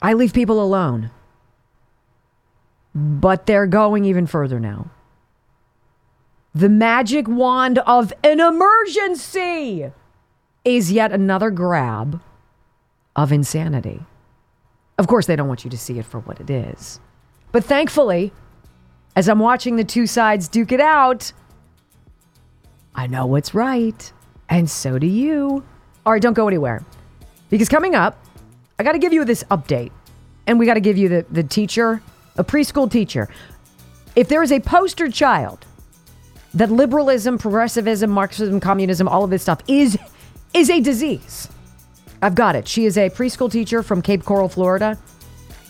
I 0.02 0.14
leave 0.14 0.34
people 0.34 0.62
alone. 0.62 1.12
But 2.94 3.46
they're 3.46 3.68
going 3.68 4.06
even 4.06 4.26
further 4.26 4.60
now. 4.60 4.90
The 6.56 6.70
magic 6.70 7.28
wand 7.28 7.78
of 7.80 8.12
an 8.24 8.40
emergency 8.40 9.92
is 10.66 10.92
yet 10.92 11.12
another 11.12 11.52
grab 11.52 12.20
of 13.16 13.32
insanity. 13.32 14.02
Of 14.98 15.08
course, 15.08 15.28
they 15.28 15.36
don't 15.36 15.48
want 15.48 15.64
you 15.64 15.70
to 15.70 15.78
see 15.78 16.00
it 16.00 16.06
for 16.06 16.20
what 16.20 16.40
it 16.40 16.50
is. 16.50 17.00
But 17.58 17.64
thankfully, 17.64 18.32
as 19.16 19.28
I'm 19.28 19.40
watching 19.40 19.78
the 19.78 19.84
two 19.84 20.06
sides 20.06 20.48
duke 20.48 20.72
it 20.72 20.80
out, 20.80 21.34
I 22.94 23.08
know 23.08 23.26
what's 23.26 23.56
right. 23.56 24.14
And 24.48 24.70
so 24.70 25.00
do 25.00 25.08
you. 25.08 25.66
All 26.06 26.14
right, 26.14 26.22
don't 26.22 26.36
go 26.36 26.48
anywhere. 26.48 26.86
Because 27.50 27.68
coming 27.68 27.96
up, 27.96 28.24
I 28.78 28.84
got 28.84 28.92
to 28.92 29.00
give 29.00 29.12
you 29.12 29.26
this 29.26 29.44
update. 29.46 29.90
And 30.46 30.60
we 30.60 30.68
got 30.68 30.76
to 30.76 30.80
give 30.80 31.00
you 31.00 31.10
the, 31.10 31.26
the 31.32 31.42
teacher, 31.42 32.00
a 32.36 32.44
preschool 32.44 32.92
teacher. 32.92 33.28
If 34.16 34.28
there 34.28 34.44
is 34.44 34.52
a 34.52 34.60
poster 34.60 35.10
child 35.10 35.66
that 36.54 36.70
liberalism, 36.70 37.40
progressivism, 37.40 38.12
Marxism, 38.12 38.60
communism, 38.60 39.08
all 39.08 39.24
of 39.24 39.32
this 39.32 39.42
stuff 39.42 39.62
is 39.68 39.98
is 40.54 40.70
a 40.70 40.80
disease. 40.80 41.50
I've 42.22 42.36
got 42.36 42.56
it. 42.56 42.68
She 42.68 42.86
is 42.86 43.00
a 43.00 43.10
preschool 43.10 43.52
teacher 43.52 43.82
from 43.82 44.04
Cape 44.04 44.24
Coral, 44.24 44.48
Florida. 44.48 44.96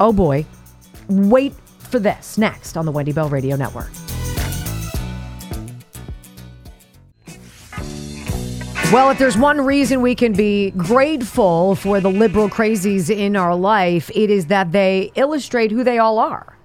Oh 0.01 0.11
boy. 0.11 0.45
Wait 1.07 1.53
for 1.87 1.99
this 1.99 2.37
next 2.37 2.77
on 2.77 2.85
the 2.85 2.91
Wendy 2.91 3.13
Bell 3.13 3.29
Radio 3.29 3.55
Network. 3.55 3.89
Well, 8.89 9.09
if 9.09 9.19
there's 9.19 9.37
one 9.37 9.59
reason 9.59 10.01
we 10.01 10.15
can 10.15 10.31
be 10.31 10.71
grateful 10.71 11.75
for 11.75 11.99
the 11.99 12.09
liberal 12.09 12.49
crazies 12.49 13.13
in 13.13 13.35
our 13.35 13.53
life, 13.53 14.09
it 14.15 14.29
is 14.29 14.45
that 14.47 14.71
they 14.71 15.11
illustrate 15.15 15.71
who 15.71 15.83
they 15.83 15.97
all 15.97 16.19
are. 16.19 16.57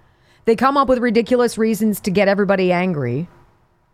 They 0.44 0.54
come 0.54 0.76
up 0.76 0.88
with 0.88 0.98
ridiculous 0.98 1.58
reasons 1.58 2.00
to 2.02 2.12
get 2.12 2.28
everybody 2.28 2.70
angry. 2.70 3.26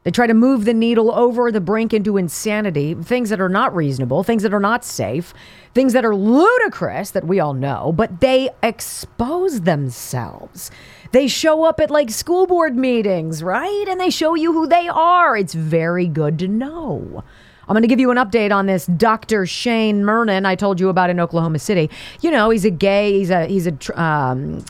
They 0.09 0.13
try 0.13 0.27
to 0.27 0.33
move 0.33 0.65
the 0.65 0.73
needle 0.73 1.13
over 1.13 1.53
the 1.53 1.61
brink 1.61 1.93
into 1.93 2.17
insanity, 2.17 2.95
things 2.95 3.29
that 3.29 3.43
are 3.43 3.49
not 3.51 3.77
reasonable, 3.77 4.23
things 4.23 4.43
that 4.43 4.55
are 4.55 4.59
not 4.59 4.83
safe, 4.83 5.35
things 5.75 5.93
that 5.93 6.03
are 6.03 6.17
ludicrous 6.17 7.11
that 7.11 7.27
we 7.27 7.41
all 7.41 7.53
know, 7.53 7.93
but 7.93 8.23
they 8.23 8.49
expose 8.63 9.61
themselves. 9.61 10.71
They 11.13 11.29
show 11.29 11.65
up 11.65 11.79
at 11.79 11.91
like 11.91 12.09
school 12.09 12.47
board 12.47 12.75
meetings, 12.75 13.43
right? 13.43 13.85
And 13.87 14.01
they 14.01 14.09
show 14.09 14.35
you 14.35 14.55
who 14.55 14.67
they 14.67 14.89
are. 14.89 15.37
It's 15.37 15.53
very 15.53 16.07
good 16.07 16.39
to 16.39 16.49
know. 16.49 17.23
I'm 17.69 17.75
going 17.75 17.83
to 17.83 17.87
give 17.87 18.01
you 18.01 18.11
an 18.11 18.17
update 18.17 18.51
on 18.51 18.65
this 18.65 18.87
Dr. 18.87 19.45
Shane 19.45 20.05
Murnan 20.05 20.47
I 20.47 20.55
told 20.55 20.81
you 20.81 20.89
about 20.89 21.11
in 21.11 21.21
Oklahoma 21.21 21.59
City. 21.59 21.91
You 22.23 22.31
know, 22.31 22.49
he's 22.49 22.65
a 22.65 22.71
gay, 22.71 23.19
he's 23.19 23.29
a 23.29 23.45
he's 23.45 23.67
a 23.67 24.03
um, 24.03 24.65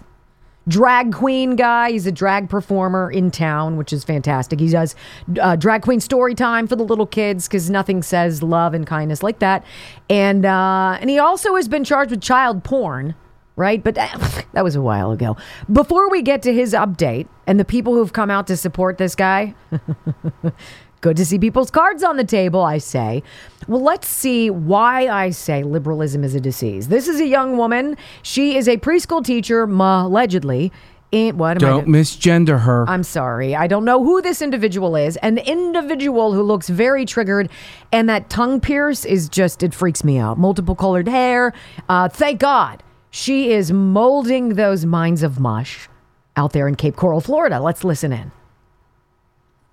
drag 0.68 1.12
queen 1.12 1.56
guy. 1.56 1.90
He's 1.90 2.06
a 2.06 2.12
drag 2.12 2.48
performer 2.48 3.10
in 3.10 3.30
town, 3.30 3.76
which 3.76 3.92
is 3.92 4.04
fantastic. 4.04 4.60
He 4.60 4.68
does 4.68 4.94
uh, 5.40 5.56
drag 5.56 5.82
queen 5.82 6.00
story 6.00 6.34
time 6.34 6.66
for 6.66 6.76
the 6.76 6.84
little 6.84 7.06
kids 7.06 7.48
because 7.48 7.70
nothing 7.70 8.02
says 8.02 8.42
love 8.42 8.74
and 8.74 8.86
kindness 8.86 9.22
like 9.22 9.38
that. 9.40 9.64
And 10.08 10.44
uh, 10.44 10.98
and 11.00 11.10
he 11.10 11.18
also 11.18 11.56
has 11.56 11.68
been 11.68 11.84
charged 11.84 12.10
with 12.10 12.20
child 12.20 12.64
porn. 12.64 13.14
Right, 13.56 13.82
but 13.82 13.98
uh, 13.98 14.06
that 14.52 14.62
was 14.62 14.76
a 14.76 14.82
while 14.82 15.10
ago. 15.10 15.36
Before 15.72 16.08
we 16.10 16.22
get 16.22 16.42
to 16.42 16.54
his 16.54 16.74
update 16.74 17.26
and 17.46 17.58
the 17.58 17.64
people 17.64 17.94
who've 17.94 18.12
come 18.12 18.30
out 18.30 18.46
to 18.46 18.56
support 18.56 18.98
this 18.98 19.16
guy, 19.16 19.56
Good 21.00 21.16
to 21.16 21.24
see 21.24 21.38
people's 21.38 21.70
cards 21.70 22.02
on 22.02 22.16
the 22.16 22.24
table, 22.24 22.62
I 22.62 22.78
say. 22.78 23.22
Well, 23.68 23.82
let's 23.82 24.08
see 24.08 24.50
why 24.50 25.06
I 25.06 25.30
say 25.30 25.62
liberalism 25.62 26.24
is 26.24 26.34
a 26.34 26.40
disease. 26.40 26.88
This 26.88 27.06
is 27.06 27.20
a 27.20 27.26
young 27.26 27.56
woman. 27.56 27.96
She 28.22 28.56
is 28.56 28.68
a 28.68 28.78
preschool 28.78 29.24
teacher, 29.24 29.62
allegedly. 29.62 30.72
In, 31.10 31.38
what 31.38 31.58
don't 31.58 31.84
I 31.84 31.86
misgender 31.86 32.60
her. 32.60 32.84
I'm 32.86 33.02
sorry. 33.02 33.56
I 33.56 33.66
don't 33.66 33.86
know 33.86 34.04
who 34.04 34.20
this 34.20 34.42
individual 34.42 34.94
is. 34.94 35.16
An 35.18 35.38
individual 35.38 36.34
who 36.34 36.42
looks 36.42 36.68
very 36.68 37.06
triggered, 37.06 37.48
and 37.92 38.10
that 38.10 38.28
tongue 38.28 38.60
pierce 38.60 39.06
is 39.06 39.30
just, 39.30 39.62
it 39.62 39.72
freaks 39.72 40.04
me 40.04 40.18
out. 40.18 40.36
Multiple 40.36 40.74
colored 40.74 41.08
hair. 41.08 41.54
Uh, 41.88 42.10
thank 42.10 42.40
God 42.40 42.82
she 43.10 43.52
is 43.52 43.72
molding 43.72 44.50
those 44.50 44.84
minds 44.84 45.22
of 45.22 45.40
mush 45.40 45.88
out 46.36 46.52
there 46.52 46.68
in 46.68 46.74
Cape 46.74 46.96
Coral, 46.96 47.22
Florida. 47.22 47.58
Let's 47.58 47.84
listen 47.84 48.12
in. 48.12 48.30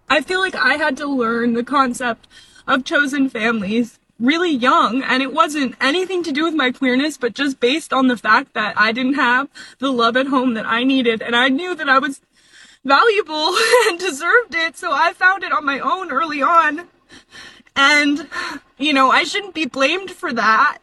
I 0.10 0.22
feel 0.22 0.40
like 0.40 0.56
I 0.56 0.76
had 0.76 0.98
to 0.98 1.08
learn 1.08 1.54
the 1.54 1.64
concept 1.64 2.28
of 2.68 2.84
chosen 2.84 3.30
families 3.30 4.00
really 4.20 4.52
young 4.52 5.04
and 5.04 5.22
it 5.22 5.34
wasn't 5.34 5.76
anything 5.82 6.24
to 6.24 6.32
do 6.32 6.44
with 6.46 6.54
my 6.54 6.72
queerness 6.72 7.18
but 7.18 7.34
just 7.34 7.60
based 7.60 7.92
on 7.92 8.08
the 8.08 8.16
fact 8.16 8.54
that 8.54 8.74
I 8.80 8.92
didn't 8.94 9.16
have 9.16 9.50
the 9.80 9.92
love 9.92 10.16
at 10.16 10.28
home 10.28 10.54
that 10.54 10.66
I 10.66 10.84
needed 10.84 11.22
and 11.22 11.36
I 11.36 11.50
knew 11.50 11.76
that 11.76 11.90
I 11.90 12.00
was 12.00 12.22
valuable 12.86 13.56
and 13.88 14.00
deserved 14.00 14.56
it 14.56 14.78
so 14.78 14.92
I 14.94 15.12
found 15.14 15.44
it 15.44 15.52
on 15.52 15.66
my 15.66 15.80
own 15.80 16.12
early 16.12 16.42
on. 16.42 16.88
And 17.76 18.30
you 18.78 18.94
know 18.94 19.12
I 19.12 19.26
shouldn't 19.26 19.54
be 19.54 19.66
blamed 19.66 20.12
for 20.12 20.32
that 20.32 20.78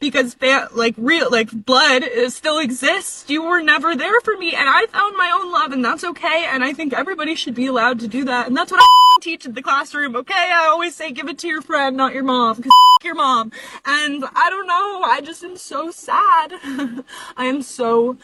because 0.00 0.34
fa- 0.34 0.68
like 0.72 0.94
real 0.96 1.30
like 1.30 1.50
blood 1.50 2.02
is, 2.02 2.34
still 2.34 2.58
exists. 2.58 3.28
You 3.28 3.42
were 3.42 3.62
never 3.62 3.96
there 3.96 4.20
for 4.20 4.36
me, 4.36 4.54
and 4.54 4.68
I 4.68 4.86
found 4.86 5.16
my 5.16 5.30
own 5.30 5.52
love, 5.52 5.72
and 5.72 5.84
that's 5.84 6.04
okay. 6.04 6.46
And 6.50 6.64
I 6.64 6.72
think 6.72 6.92
everybody 6.92 7.34
should 7.34 7.54
be 7.54 7.66
allowed 7.66 8.00
to 8.00 8.08
do 8.08 8.24
that, 8.24 8.46
and 8.46 8.56
that's 8.56 8.70
what 8.70 8.80
I 8.82 8.86
teach 9.20 9.46
in 9.46 9.54
the 9.54 9.62
classroom. 9.62 10.16
Okay, 10.16 10.34
I 10.34 10.66
always 10.66 10.94
say 10.94 11.10
give 11.12 11.28
it 11.28 11.38
to 11.38 11.48
your 11.48 11.62
friend, 11.62 11.96
not 11.96 12.14
your 12.14 12.24
mom, 12.24 12.56
because 12.56 12.72
your 13.04 13.14
mom. 13.14 13.52
And 13.84 14.24
I 14.34 14.50
don't 14.50 14.66
know, 14.66 15.02
I 15.02 15.20
just 15.22 15.42
am 15.44 15.56
so 15.56 15.90
sad. 15.90 16.52
I 17.36 17.44
am 17.44 17.62
so 17.62 18.16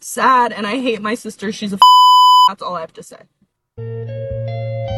sad, 0.00 0.52
and 0.52 0.66
I 0.66 0.80
hate 0.80 1.02
my 1.02 1.14
sister. 1.14 1.52
She's 1.52 1.72
a. 1.72 1.78
That's 2.48 2.62
all 2.62 2.76
I 2.76 2.80
have 2.80 2.92
to 2.94 3.02
say. 3.02 3.18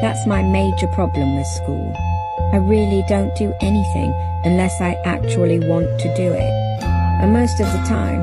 That's 0.00 0.26
my 0.26 0.42
major 0.42 0.86
problem 0.88 1.36
with 1.36 1.46
school. 1.46 2.17
I 2.50 2.56
really 2.56 3.04
don't 3.06 3.34
do 3.36 3.52
anything 3.60 4.14
unless 4.44 4.80
I 4.80 4.94
actually 5.04 5.58
want 5.58 6.00
to 6.00 6.14
do 6.16 6.32
it. 6.32 6.82
And 7.20 7.34
most 7.34 7.60
of 7.60 7.66
the 7.66 7.78
time, 7.86 8.22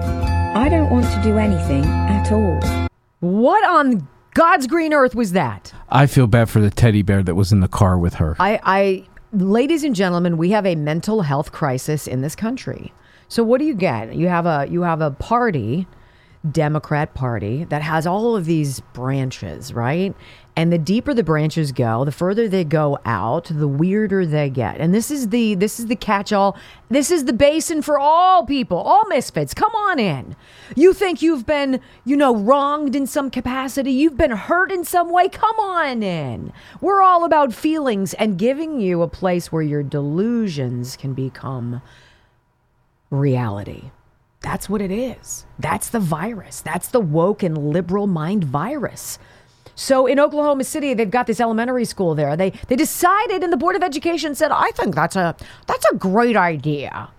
I 0.57 0.67
don't 0.67 0.89
want 0.89 1.05
to 1.05 1.21
do 1.21 1.37
anything 1.37 1.85
at 1.85 2.31
all. 2.31 2.87
What 3.19 3.63
on 3.63 4.07
God's 4.33 4.65
green 4.65 4.93
earth 4.93 5.13
was 5.13 5.33
that? 5.33 5.71
I 5.89 6.07
feel 6.07 6.25
bad 6.25 6.49
for 6.49 6.59
the 6.59 6.71
teddy 6.71 7.03
bear 7.03 7.21
that 7.21 7.35
was 7.35 7.51
in 7.51 7.59
the 7.59 7.67
car 7.67 7.99
with 7.99 8.15
her. 8.15 8.35
I, 8.39 8.59
I, 8.63 9.07
ladies 9.31 9.83
and 9.83 9.95
gentlemen, 9.95 10.37
we 10.37 10.49
have 10.49 10.65
a 10.65 10.73
mental 10.73 11.21
health 11.21 11.51
crisis 11.51 12.07
in 12.07 12.21
this 12.21 12.35
country. 12.35 12.93
So 13.27 13.43
what 13.43 13.59
do 13.59 13.65
you 13.65 13.75
get? 13.75 14.15
You 14.15 14.27
have 14.27 14.47
a 14.47 14.67
you 14.67 14.81
have 14.81 15.01
a 15.01 15.11
party, 15.11 15.85
Democrat 16.51 17.13
Party, 17.13 17.63
that 17.65 17.83
has 17.83 18.07
all 18.07 18.35
of 18.35 18.45
these 18.45 18.79
branches, 18.93 19.71
right? 19.71 20.15
And 20.57 20.71
the 20.71 20.77
deeper 20.77 21.13
the 21.13 21.21
branches 21.21 21.73
go, 21.73 22.05
the 22.05 22.13
further 22.13 22.47
they 22.47 22.63
go 22.63 22.97
out, 23.03 23.51
the 23.53 23.67
weirder 23.67 24.25
they 24.25 24.49
get. 24.49 24.77
And 24.79 24.93
this 24.93 25.11
is 25.11 25.27
the 25.27 25.53
this 25.55 25.81
is 25.81 25.87
the 25.87 25.97
catch-all. 25.97 26.57
This 26.87 27.11
is 27.11 27.25
the 27.25 27.33
basin 27.33 27.81
for 27.81 27.99
all 27.99 28.45
people, 28.45 28.77
all 28.77 29.05
misfits. 29.09 29.53
Come 29.53 29.75
on 29.75 29.99
in. 29.99 30.37
You 30.73 30.93
think 30.93 31.21
you've 31.21 31.45
been, 31.45 31.81
you 32.05 32.15
know, 32.15 32.33
wronged 32.33 32.95
in 32.95 33.05
some 33.05 33.29
capacity, 33.29 33.91
you've 33.91 34.15
been 34.15 34.31
hurt 34.31 34.71
in 34.71 34.85
some 34.85 35.11
way. 35.11 35.27
Come 35.27 35.59
on 35.59 36.01
in. 36.01 36.53
We're 36.79 37.01
all 37.01 37.25
about 37.25 37.53
feelings 37.53 38.13
and 38.13 38.37
giving 38.37 38.79
you 38.79 39.01
a 39.01 39.09
place 39.09 39.51
where 39.51 39.61
your 39.61 39.83
delusions 39.83 40.95
can 40.95 41.13
become 41.13 41.81
reality. 43.09 43.91
That's 44.39 44.69
what 44.69 44.81
it 44.81 44.91
is. 44.91 45.45
That's 45.59 45.89
the 45.89 45.99
virus. 45.99 46.61
That's 46.61 46.87
the 46.87 46.99
woke 47.01 47.43
and 47.43 47.57
liberal 47.57 48.07
mind 48.07 48.43
virus. 48.45 49.19
So 49.75 50.07
in 50.07 50.19
Oklahoma 50.19 50.63
City, 50.63 50.93
they've 50.93 51.11
got 51.11 51.27
this 51.27 51.39
elementary 51.39 51.85
school 51.85 52.15
there. 52.15 52.35
They 52.37 52.51
they 52.67 52.75
decided, 52.75 53.43
and 53.43 53.51
the 53.51 53.57
board 53.57 53.75
of 53.75 53.83
education 53.83 54.33
said, 54.33 54.51
"I 54.51 54.71
think 54.71 54.95
that's 54.95 55.15
a 55.15 55.35
that's 55.67 55.85
a 55.91 55.95
great 55.95 56.37
idea." 56.37 57.09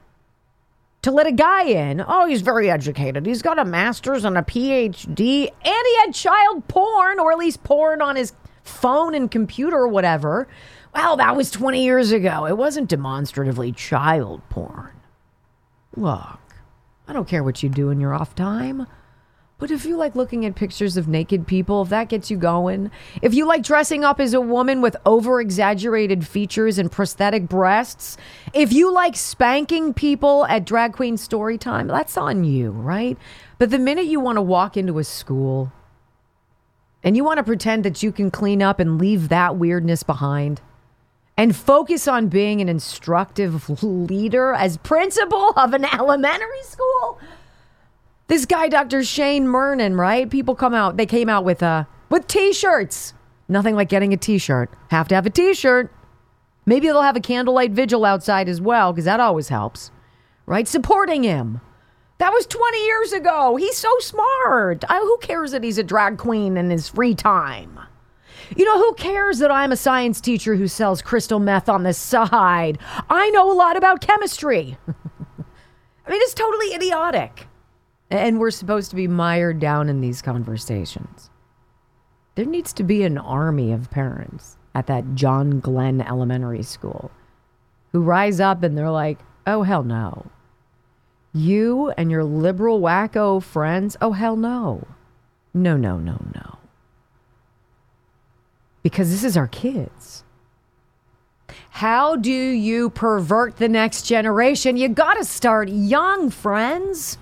To 1.03 1.13
let 1.13 1.29
a 1.29 1.33
guy 1.33 1.63
in, 1.63 2.05
oh, 2.07 2.27
he's 2.27 2.41
very 2.41 2.69
educated. 2.69 3.27
He's 3.27 3.43
got 3.43 3.61
a 3.61 3.65
master's 3.65 4.25
and 4.25 4.37
a 4.37 4.43
PhD, 4.43 5.49
and 5.65 5.87
he 5.87 5.97
had 5.99 6.13
child 6.13 6.67
porn, 6.67 7.21
or 7.21 7.31
at 7.31 7.39
least 7.39 7.63
porn 7.63 8.03
on 8.03 8.17
his 8.17 8.33
phone 8.65 9.15
and 9.15 9.31
computer 9.31 9.77
or 9.77 9.87
whatever. 9.87 10.49
Well, 10.93 11.17
that 11.19 11.37
was 11.37 11.51
20 11.53 11.85
years 11.85 12.11
ago. 12.11 12.47
It 12.47 12.57
wasn't 12.57 12.89
demonstratively 12.89 13.71
child 13.71 14.41
porn. 14.49 14.91
Look, 15.95 16.41
I 17.07 17.13
don't 17.13 17.29
care 17.29 17.45
what 17.45 17.63
you 17.63 17.69
do 17.69 17.91
in 17.91 18.01
your 18.01 18.13
off 18.13 18.35
time. 18.35 18.87
But 19.59 19.71
if 19.71 19.87
you 19.87 19.97
like 19.97 20.15
looking 20.15 20.45
at 20.45 20.55
pictures 20.55 20.99
of 20.99 21.09
naked 21.09 21.47
people, 21.47 21.81
if 21.81 21.89
that 21.89 22.11
gets 22.11 22.31
you 22.31 22.37
going, 22.37 22.91
if 23.23 23.33
you 23.33 23.47
like 23.47 23.63
dressing 23.63 24.05
up 24.05 24.21
as 24.21 24.35
a 24.35 24.41
woman 24.41 24.83
with 24.83 24.97
over 25.07 25.41
exaggerated 25.41 26.27
features 26.27 26.79
and 26.79 26.93
prosthetic 26.93 27.49
breasts, 27.49 28.19
if 28.53 28.71
you 28.71 28.93
like 28.93 29.17
spanking 29.17 29.95
people 29.95 30.45
at 30.47 30.67
drag 30.67 30.93
queen 30.93 31.17
story 31.17 31.57
time, 31.57 31.87
that's 31.87 32.19
on 32.19 32.45
you, 32.45 32.71
right? 32.71 33.17
But 33.59 33.71
the 33.71 33.79
minute 33.79 34.05
you 34.05 34.21
want 34.21 34.37
to 34.37 34.43
walk 34.43 34.77
into 34.77 34.99
a 34.99 35.05
school 35.05 35.73
and 37.03 37.17
you 37.17 37.25
want 37.25 37.39
to 37.39 37.45
pretend 37.45 37.83
that 37.85 38.03
you 38.03 38.13
can 38.13 38.31
clean 38.31 38.61
up 38.61 38.79
and 38.79 38.99
leave 38.99 39.31
that 39.31 39.57
weirdness 39.57 40.03
behind 40.03 40.61
and 41.37 41.57
focus 41.57 42.07
on 42.07 42.29
being 42.29 42.61
an 42.61 42.69
instructive 42.69 43.71
leader 43.83 44.53
as 44.53 44.77
principal 44.79 45.51
of 45.57 45.73
an 45.73 45.85
elementary 45.95 46.63
school, 46.63 47.19
this 48.29 48.47
guy, 48.47 48.69
Dr. 48.69 49.05
Shane 49.05 49.47
Murnan, 49.47 49.99
right? 49.99 50.29
People 50.29 50.55
come 50.55 50.75
out, 50.75 50.97
they 50.97 51.07
came 51.07 51.29
out 51.29 51.45
with 51.45 51.63
uh 51.63 51.85
with 52.11 52.27
t-shirts. 52.27 53.15
Nothing 53.49 53.75
like 53.77 53.89
getting 53.89 54.13
a 54.13 54.17
t-shirt. 54.17 54.71
Have 54.91 55.09
to 55.09 55.15
have 55.15 55.27
a 55.27 55.31
t-shirt. 55.31 55.93
Maybe 56.65 56.89
they'll 56.89 57.03
have 57.03 57.17
a 57.17 57.21
candlelight 57.21 57.71
vigil 57.71 58.05
outside 58.05 58.49
as 58.49 58.61
well, 58.61 58.93
because 58.93 59.05
that 59.05 59.21
always 59.21 59.49
helps. 59.49 59.93
Right? 60.47 60.67
Supporting 60.67 61.23
him. 61.23 61.61
That 62.19 62.33
was 62.33 62.47
20 62.47 62.85
years 62.87 63.13
ago. 63.13 63.57
He's 63.57 63.77
so 63.77 63.91
smart. 64.01 64.85
I, 64.89 64.99
who 64.99 65.19
cares 65.19 65.53
that 65.53 65.63
he's 65.63 65.79
a 65.79 65.83
drag 65.85 66.19
queen 66.19 66.57
in 66.57 66.71
his 66.71 66.89
free 66.89 67.15
time? 67.15 67.79
You 68.57 68.65
know, 68.65 68.79
who 68.79 68.95
cares 68.95 69.39
that 69.41 69.51
I'm 69.51 69.73
a 69.73 69.77
science 69.77 70.21
teacher 70.21 70.55
who 70.55 70.69
sells 70.69 71.03
crystal 71.03 71.39
meth 71.39 71.69
on 71.69 71.83
the 71.83 71.93
side? 71.93 72.79
I 73.11 73.31
know 73.31 73.51
a 73.51 73.55
lot 73.55 73.77
about 73.77 74.01
chemistry. 74.01 74.79
I 74.89 76.11
mean, 76.11 76.21
it's 76.23 76.35
totally 76.35 76.75
idiotic. 76.75 77.49
And 78.11 78.39
we're 78.39 78.51
supposed 78.51 78.91
to 78.91 78.97
be 78.97 79.09
mired 79.09 79.59
down 79.59 79.89
in 79.89 80.01
these 80.01 80.23
conversations. 80.23 81.31
There 82.37 82.45
needs 82.45 82.73
to 82.75 82.85
be 82.85 83.03
an 83.03 83.19
army 83.19 83.73
of 83.73 83.91
parents 83.91 84.59
at 84.75 84.87
that 84.87 85.15
John 85.15 85.59
Glenn 85.59 86.01
Elementary 86.01 86.63
School 86.63 87.11
who 87.93 88.01
rise 88.01 88.41
up 88.41 88.63
and 88.63 88.77
they're 88.77 88.91
like, 88.91 89.19
oh, 89.47 89.63
hell 89.63 89.83
no. 89.83 90.27
You 91.33 91.91
and 91.97 92.11
your 92.11 92.25
liberal 92.25 92.81
wacko 92.81 93.43
friends, 93.43 93.97
oh, 94.01 94.13
hell 94.13 94.37
no. 94.37 94.87
No, 95.55 95.77
no, 95.77 95.97
no, 95.99 96.23
no. 96.35 96.59
Because 98.83 99.11
this 99.11 99.25
is 99.25 99.37
our 99.37 99.49
kids. 99.49 100.25
How 101.71 102.17
do 102.17 102.31
you 102.31 102.91
pervert 102.91 103.57
the 103.57 103.69
next 103.69 104.03
generation? 104.03 104.77
You 104.77 104.89
got 104.89 105.15
to 105.15 105.25
start 105.25 105.69
young, 105.69 106.31
friends. 106.31 107.19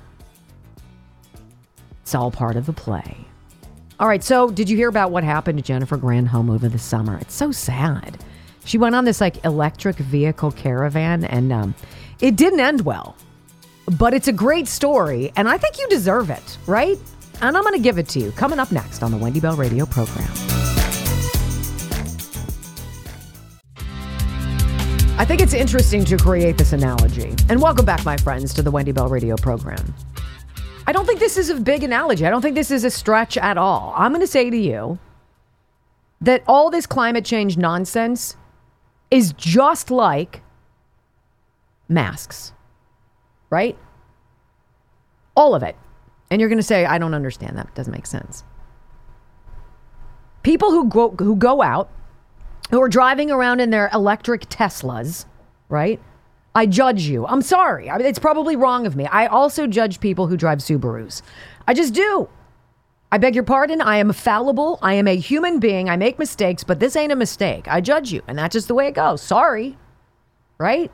It's 2.05 2.15
all 2.15 2.31
part 2.31 2.57
of 2.57 2.67
the 2.67 2.73
play. 2.75 3.17
All 3.99 4.07
right, 4.07 4.23
so 4.23 4.51
did 4.51 4.69
you 4.69 4.77
hear 4.77 4.91
about 4.91 5.11
what 5.11 5.25
happened 5.25 5.57
to 5.57 5.65
Jennifer 5.65 5.97
Granholm 5.97 6.53
over 6.53 6.69
the 6.69 6.79
summer? 6.79 7.17
It's 7.17 7.33
so 7.33 7.51
sad. 7.51 8.23
She 8.67 8.77
went 8.77 8.95
on 8.95 9.07
this 9.07 9.23
like 9.23 9.43
electric 9.43 9.97
vehicle 9.97 10.53
caravan 10.53 11.25
and 11.25 11.51
um, 11.51 11.75
it 12.21 12.37
didn't 12.37 12.61
end 12.61 12.83
well. 12.83 13.17
But 13.87 14.13
it's 14.13 14.29
a 14.29 14.35
great 14.35 14.69
story 14.69 15.33
and 15.35 15.49
I 15.49 15.57
think 15.57 15.79
you 15.79 15.89
deserve 15.89 16.29
it, 16.29 16.59
right? 16.67 16.99
And 17.41 17.57
I'm 17.57 17.63
going 17.63 17.73
to 17.73 17.83
give 17.83 17.97
it 17.97 18.07
to 18.09 18.21
you 18.21 18.33
coming 18.33 18.59
up 18.59 18.71
next 18.71 19.03
on 19.03 19.11
the 19.11 19.17
Wendy 19.17 19.41
Bell 19.41 19.57
Radio 19.57 19.87
program. 19.87 20.31
I 25.17 25.25
think 25.25 25.41
it's 25.41 25.55
interesting 25.55 26.05
to 26.05 26.19
create 26.19 26.59
this 26.59 26.75
analogy. 26.75 27.35
And 27.49 27.63
welcome 27.63 27.87
back, 27.87 28.05
my 28.05 28.19
friends, 28.19 28.53
to 28.55 28.63
the 28.63 28.71
Wendy 28.71 28.93
Bell 28.93 29.09
Radio 29.09 29.37
program. 29.37 29.95
I 30.87 30.93
don't 30.93 31.07
think 31.07 31.21
this 31.21 31.37
is 31.37 31.49
a 31.51 31.57
big 31.57 31.83
analogy. 31.83 32.27
I 32.27 32.31
don't 32.31 32.43
think 32.43 32.55
this 32.55 32.71
is 32.71 32.85
a 32.85 32.91
stretch 32.91 33.37
at 33.39 33.57
all. 33.57 33.95
I'm 33.97 34.13
going 34.13 34.21
to 34.21 34.27
say 34.27 34.51
to 34.51 34.57
you 34.57 34.99
that 36.21 36.43
all 36.47 36.71
this 36.71 36.87
climate 36.87 37.25
change 37.25 37.57
nonsense 37.57 38.37
is 39.11 39.33
just 39.33 39.91
like 39.91 40.43
masks, 41.89 42.53
right? 43.51 43.77
All 45.37 45.55
of 45.55 45.63
it. 45.63 45.77
And 46.31 46.41
you're 46.41 46.49
going 46.49 46.59
to 46.59 46.63
say, 46.63 46.85
I 46.85 46.99
don't 46.99 47.15
understand 47.15 47.57
that. 47.57 47.67
It 47.69 47.75
doesn't 47.75 47.93
make 47.93 48.07
sense. 48.07 48.45
People 50.43 50.71
who 50.71 50.89
go, 50.89 51.11
who 51.11 51.37
go 51.37 51.63
out, 51.63 51.91
who 52.71 52.81
are 52.83 52.89
driving 52.89 53.31
around 53.31 53.61
in 53.61 53.71
their 53.71 53.89
electric 53.93 54.49
Teslas, 54.49 55.27
right? 55.69 56.01
I 56.55 56.67
judge 56.67 57.03
you. 57.03 57.27
I'm 57.27 57.43
sorry. 57.43 57.91
I 57.91 57.99
mean, 57.99 58.07
it's 58.07 58.19
probably 58.19 58.55
wrong 58.55 58.87
of 58.87 58.95
me. 58.95 59.07
I 59.07 59.27
also 59.27 59.67
judge 59.67 59.99
people 60.01 60.29
who 60.29 60.37
drive 60.37 60.59
Subarus. 60.59 61.21
I 61.67 61.75
just 61.75 61.95
do. 61.95 62.29
I 63.11 63.19
beg 63.19 63.35
your 63.35 63.45
pardon. 63.45 63.81
I 63.81 63.97
am 63.97 64.13
fallible. 64.13 64.79
I 64.81 64.95
am 64.95 65.09
a 65.09 65.17
human 65.17 65.59
being. 65.59 65.89
I 65.89 65.97
make 65.97 66.19
mistakes, 66.19 66.63
but 66.65 66.81
this 66.81 66.97
ain't 66.97 67.13
a 67.13 67.17
mistake. 67.17 67.67
I 67.69 67.81
judge 67.81 68.13
you, 68.13 68.23
and 68.29 68.39
that's 68.39 68.53
just 68.53 68.69
the 68.69 68.75
way 68.75 68.87
it 68.87 68.95
goes. 68.95 69.21
Sorry. 69.21 69.77
Right? 70.59 70.93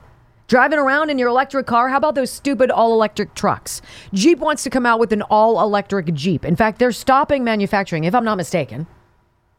Driving 0.49 0.79
around 0.79 1.11
in 1.11 1.19
your 1.19 1.29
electric 1.29 1.67
car, 1.67 1.91
how 1.91 1.99
about 1.99 2.15
those 2.15 2.31
stupid 2.31 2.71
all 2.71 2.93
electric 2.93 3.35
trucks? 3.35 3.81
Jeep 4.13 4.39
wants 4.39 4.65
to 4.65 4.71
come 4.71 4.85
out 4.85 4.99
with 4.99 5.13
an 5.13 5.23
all 5.23 5.63
electric 5.63 6.13
Jeep. 6.15 6.45
In 6.45 6.57
fact, 6.57 6.79
they're 6.79 6.91
stopping 6.91 7.45
manufacturing, 7.45 8.05
if 8.05 8.15
I'm 8.15 8.25
not 8.25 8.37
mistaken, 8.37 8.87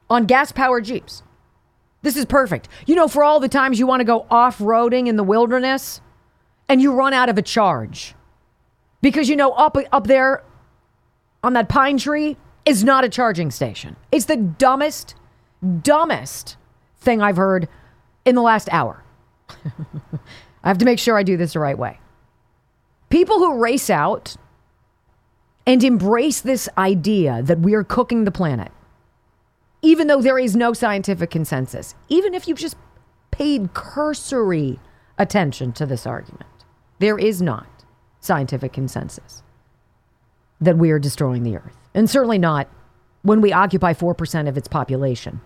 on 0.10 0.26
gas 0.26 0.52
powered 0.52 0.84
Jeeps. 0.84 1.24
This 2.02 2.16
is 2.16 2.26
perfect. 2.26 2.68
You 2.88 2.96
know, 2.96 3.08
for 3.08 3.24
all 3.24 3.40
the 3.40 3.50
times 3.50 3.80
you 3.80 3.88
want 3.88 4.00
to 4.00 4.06
go 4.06 4.26
off 4.30 4.58
roading 4.58 5.08
in 5.08 5.16
the 5.16 5.24
wilderness 5.24 6.02
and 6.68 6.82
you 6.82 6.94
run 6.94 7.14
out 7.14 7.30
of 7.30 7.38
a 7.38 7.42
charge 7.42 8.16
because 9.02 9.30
you 9.30 9.36
know 9.36 9.52
up 9.52 9.78
up 9.92 10.08
there 10.08 10.44
on 11.44 11.54
that 11.54 11.70
pine 11.70 11.98
tree 11.98 12.38
is 12.66 12.84
not 12.84 13.04
a 13.04 13.10
charging 13.10 13.52
station. 13.52 13.96
It's 14.12 14.26
the 14.26 14.38
dumbest, 14.38 15.16
dumbest 15.82 16.58
thing 17.00 17.22
I've 17.22 17.38
heard 17.38 17.68
in 18.26 18.36
the 18.36 18.42
last 18.42 18.70
hour. 18.72 19.04
I 20.64 20.68
have 20.68 20.78
to 20.78 20.86
make 20.86 21.00
sure 21.00 21.18
I 21.18 21.24
do 21.24 21.38
this 21.38 21.54
the 21.54 21.60
right 21.60 21.78
way. 21.78 22.00
People 23.10 23.40
who 23.40 23.60
race 23.60 23.90
out 23.90 24.36
and 25.66 25.84
embrace 25.84 26.42
this 26.42 26.70
idea 26.78 27.42
that 27.44 27.60
we 27.60 27.74
are 27.74 27.84
cooking 27.84 28.24
the 28.24 28.32
planet, 28.32 28.72
even 29.82 30.08
though 30.08 30.22
there 30.22 30.40
is 30.40 30.56
no 30.56 30.74
scientific 30.74 31.30
consensus, 31.30 31.96
even 32.10 32.34
if 32.34 32.48
you've 32.48 32.60
just 32.60 32.78
paid 33.32 33.74
cursory 33.74 34.80
attention 35.18 35.72
to 35.74 35.86
this 35.86 36.06
argument, 36.06 36.46
there 37.00 37.18
is 37.18 37.42
not 37.42 37.68
scientific 38.20 38.74
consensus 38.74 39.42
that 40.60 40.78
we 40.78 40.92
are 40.92 41.00
destroying 41.00 41.44
the 41.44 41.56
earth. 41.58 41.76
And 41.94 42.10
certainly 42.10 42.38
not 42.38 42.68
when 43.24 43.42
we 43.42 43.52
occupy 43.52 43.94
4% 43.94 44.48
of 44.48 44.58
its 44.58 44.68
population. 44.68 45.42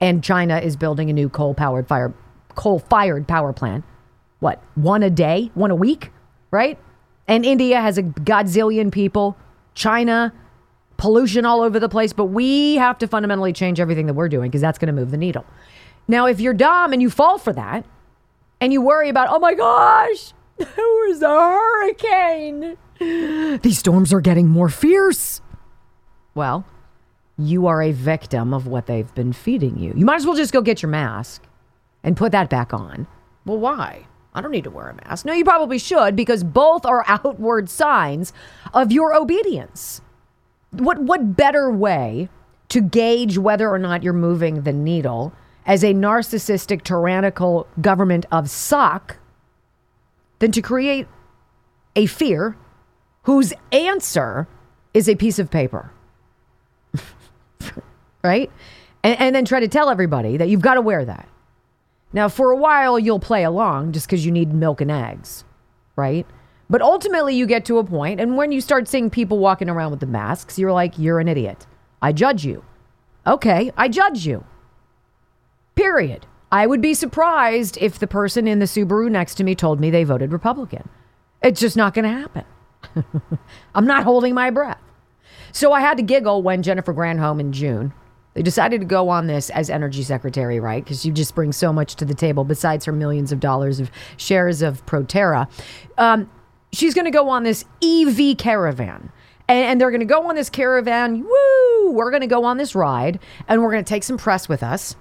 And 0.00 0.24
China 0.24 0.58
is 0.58 0.76
building 0.76 1.10
a 1.10 1.12
new 1.12 1.28
coal 1.28 1.54
powered 1.54 1.86
fire 1.86 2.12
coal 2.54 2.78
fired 2.78 3.26
power 3.26 3.52
plant. 3.52 3.84
What, 4.40 4.62
one 4.74 5.02
a 5.02 5.10
day, 5.10 5.50
one 5.54 5.70
a 5.70 5.74
week, 5.74 6.10
right? 6.50 6.78
And 7.26 7.44
India 7.44 7.80
has 7.80 7.98
a 7.98 8.02
godzillion 8.02 8.92
people. 8.92 9.36
China, 9.74 10.32
pollution 11.04 11.44
all 11.44 11.60
over 11.60 11.78
the 11.78 11.88
place. 11.88 12.14
But 12.14 12.26
we 12.26 12.76
have 12.76 12.96
to 12.98 13.06
fundamentally 13.06 13.52
change 13.52 13.78
everything 13.78 14.06
that 14.06 14.14
we're 14.14 14.30
doing 14.30 14.50
because 14.50 14.62
that's 14.62 14.78
going 14.78 14.86
to 14.86 14.98
move 14.98 15.10
the 15.10 15.18
needle. 15.18 15.44
Now, 16.08 16.26
if 16.26 16.40
you're 16.40 16.54
dumb 16.54 16.94
and 16.94 17.02
you 17.02 17.10
fall 17.10 17.36
for 17.36 17.52
that 17.52 17.84
and 18.58 18.72
you 18.72 18.80
worry 18.80 19.10
about, 19.10 19.28
oh 19.30 19.38
my 19.38 19.52
gosh, 19.52 20.32
there 20.56 20.66
was 20.76 21.20
a 21.20 21.28
hurricane. 21.28 22.78
These 23.60 23.78
storms 23.78 24.14
are 24.14 24.22
getting 24.22 24.48
more 24.48 24.70
fierce. 24.70 25.42
Well, 26.34 26.64
you 27.36 27.66
are 27.66 27.82
a 27.82 27.92
victim 27.92 28.54
of 28.54 28.66
what 28.66 28.86
they've 28.86 29.14
been 29.14 29.34
feeding 29.34 29.78
you. 29.78 29.92
You 29.94 30.06
might 30.06 30.16
as 30.16 30.26
well 30.26 30.36
just 30.36 30.54
go 30.54 30.62
get 30.62 30.80
your 30.80 30.90
mask 30.90 31.42
and 32.02 32.16
put 32.16 32.32
that 32.32 32.48
back 32.48 32.72
on. 32.72 33.06
Well, 33.44 33.58
why? 33.58 34.06
I 34.32 34.40
don't 34.40 34.52
need 34.52 34.64
to 34.64 34.70
wear 34.70 34.88
a 34.88 34.94
mask. 35.06 35.26
No, 35.26 35.34
you 35.34 35.44
probably 35.44 35.78
should 35.78 36.16
because 36.16 36.42
both 36.42 36.86
are 36.86 37.04
outward 37.08 37.68
signs 37.68 38.32
of 38.72 38.90
your 38.90 39.14
obedience. 39.14 40.00
What 40.78 40.98
what 41.00 41.36
better 41.36 41.70
way 41.70 42.28
to 42.68 42.80
gauge 42.80 43.38
whether 43.38 43.68
or 43.68 43.78
not 43.78 44.02
you're 44.02 44.12
moving 44.12 44.62
the 44.62 44.72
needle 44.72 45.32
as 45.66 45.82
a 45.82 45.94
narcissistic 45.94 46.82
tyrannical 46.82 47.66
government 47.80 48.26
of 48.32 48.50
suck 48.50 49.18
than 50.38 50.52
to 50.52 50.60
create 50.60 51.06
a 51.96 52.06
fear 52.06 52.56
whose 53.22 53.52
answer 53.72 54.48
is 54.92 55.08
a 55.08 55.14
piece 55.14 55.38
of 55.38 55.50
paper? 55.50 55.90
right? 58.22 58.50
And, 59.02 59.20
and 59.20 59.34
then 59.36 59.44
try 59.44 59.60
to 59.60 59.68
tell 59.68 59.90
everybody 59.90 60.36
that 60.36 60.48
you've 60.48 60.60
got 60.60 60.74
to 60.74 60.80
wear 60.80 61.04
that. 61.04 61.28
Now, 62.12 62.28
for 62.28 62.50
a 62.50 62.56
while, 62.56 62.98
you'll 62.98 63.18
play 63.18 63.42
along 63.42 63.92
just 63.92 64.06
because 64.06 64.24
you 64.24 64.30
need 64.30 64.52
milk 64.54 64.80
and 64.80 64.90
eggs, 64.90 65.44
right? 65.96 66.26
But 66.70 66.82
ultimately, 66.82 67.34
you 67.34 67.46
get 67.46 67.64
to 67.66 67.78
a 67.78 67.84
point, 67.84 68.20
and 68.20 68.36
when 68.36 68.52
you 68.52 68.60
start 68.60 68.88
seeing 68.88 69.10
people 69.10 69.38
walking 69.38 69.68
around 69.68 69.90
with 69.90 70.00
the 70.00 70.06
masks, 70.06 70.58
you're 70.58 70.72
like, 70.72 70.98
you're 70.98 71.20
an 71.20 71.28
idiot. 71.28 71.66
I 72.00 72.12
judge 72.12 72.44
you. 72.44 72.64
Okay, 73.26 73.70
I 73.76 73.88
judge 73.88 74.26
you. 74.26 74.44
Period. 75.74 76.26
I 76.50 76.66
would 76.66 76.80
be 76.80 76.94
surprised 76.94 77.76
if 77.80 77.98
the 77.98 78.06
person 78.06 78.46
in 78.46 78.60
the 78.60 78.66
Subaru 78.66 79.10
next 79.10 79.34
to 79.36 79.44
me 79.44 79.54
told 79.54 79.80
me 79.80 79.90
they 79.90 80.04
voted 80.04 80.32
Republican. 80.32 80.88
It's 81.42 81.60
just 81.60 81.76
not 81.76 81.94
going 81.94 82.04
to 82.04 82.10
happen. 82.10 82.44
I'm 83.74 83.86
not 83.86 84.04
holding 84.04 84.34
my 84.34 84.50
breath. 84.50 84.80
So 85.52 85.72
I 85.72 85.80
had 85.80 85.96
to 85.96 86.02
giggle 86.02 86.42
when 86.42 86.62
Jennifer 86.62 86.94
Granholm 86.94 87.40
in 87.40 87.52
June 87.52 87.92
they 88.34 88.42
decided 88.42 88.80
to 88.80 88.86
go 88.86 89.08
on 89.08 89.28
this 89.28 89.48
as 89.50 89.70
energy 89.70 90.02
secretary, 90.02 90.58
right? 90.58 90.82
Because 90.82 91.06
you 91.06 91.12
just 91.12 91.34
bring 91.34 91.52
so 91.52 91.72
much 91.72 91.94
to 91.96 92.04
the 92.04 92.14
table 92.14 92.44
besides 92.44 92.84
her 92.84 92.92
millions 92.92 93.30
of 93.30 93.40
dollars 93.40 93.78
of 93.78 93.90
shares 94.16 94.60
of 94.60 94.84
Proterra. 94.86 95.48
Um, 95.98 96.28
she's 96.76 96.94
going 96.94 97.04
to 97.04 97.10
go 97.10 97.28
on 97.28 97.42
this 97.42 97.64
EV 97.82 98.36
caravan. 98.38 99.10
And, 99.48 99.64
and 99.66 99.80
they're 99.80 99.90
going 99.90 100.00
to 100.00 100.06
go 100.06 100.28
on 100.28 100.34
this 100.34 100.50
caravan. 100.50 101.22
Woo! 101.22 101.90
We're 101.92 102.10
going 102.10 102.22
to 102.22 102.26
go 102.26 102.44
on 102.44 102.56
this 102.56 102.74
ride 102.74 103.20
and 103.48 103.62
we're 103.62 103.70
going 103.70 103.84
to 103.84 103.88
take 103.88 104.02
some 104.02 104.16
press 104.16 104.48
with 104.48 104.62
us. 104.62 104.96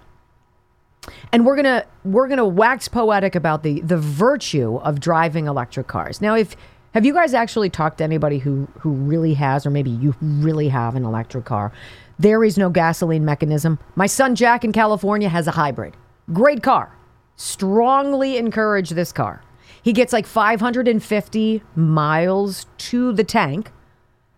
And 1.31 1.45
we're 1.45 1.55
going 1.55 1.65
to 1.65 1.85
we're 2.05 2.27
going 2.27 2.37
to 2.37 2.45
wax 2.45 2.87
poetic 2.87 3.35
about 3.35 3.63
the 3.63 3.81
the 3.81 3.97
virtue 3.97 4.77
of 4.77 5.01
driving 5.01 5.47
electric 5.47 5.87
cars. 5.87 6.21
Now, 6.21 6.35
if 6.35 6.55
have 6.93 7.05
you 7.05 7.13
guys 7.13 7.33
actually 7.33 7.69
talked 7.69 7.97
to 7.97 8.05
anybody 8.05 8.37
who 8.37 8.69
who 8.79 8.91
really 8.91 9.33
has 9.33 9.65
or 9.65 9.69
maybe 9.69 9.89
you 9.89 10.15
really 10.21 10.69
have 10.69 10.95
an 10.95 11.03
electric 11.03 11.43
car? 11.43 11.73
There 12.19 12.43
is 12.43 12.57
no 12.57 12.69
gasoline 12.69 13.25
mechanism. 13.25 13.79
My 13.95 14.05
son 14.05 14.35
Jack 14.35 14.63
in 14.63 14.71
California 14.71 15.27
has 15.27 15.45
a 15.47 15.51
hybrid. 15.51 15.97
Great 16.31 16.63
car. 16.63 16.95
Strongly 17.35 18.37
encourage 18.37 18.91
this 18.91 19.11
car. 19.11 19.41
He 19.83 19.93
gets 19.93 20.13
like 20.13 20.25
550 20.25 21.61
miles 21.75 22.65
to 22.77 23.13
the 23.13 23.23
tank 23.23 23.71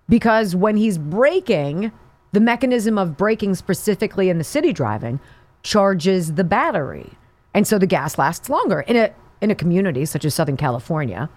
because 0.09 0.55
when 0.55 0.75
he's 0.75 0.97
braking, 0.97 1.91
the 2.31 2.39
mechanism 2.39 2.97
of 2.97 3.15
braking 3.15 3.55
specifically 3.55 4.29
in 4.29 4.37
the 4.37 4.43
city 4.43 4.73
driving 4.73 5.19
charges 5.63 6.33
the 6.33 6.43
battery. 6.43 7.13
And 7.53 7.65
so 7.65 7.77
the 7.77 7.87
gas 7.87 8.17
lasts 8.17 8.49
longer. 8.49 8.81
In 8.81 8.97
a 8.97 9.13
in 9.41 9.51
a 9.51 9.55
community 9.55 10.05
such 10.05 10.25
as 10.25 10.33
Southern 10.33 10.57
California, 10.57 11.29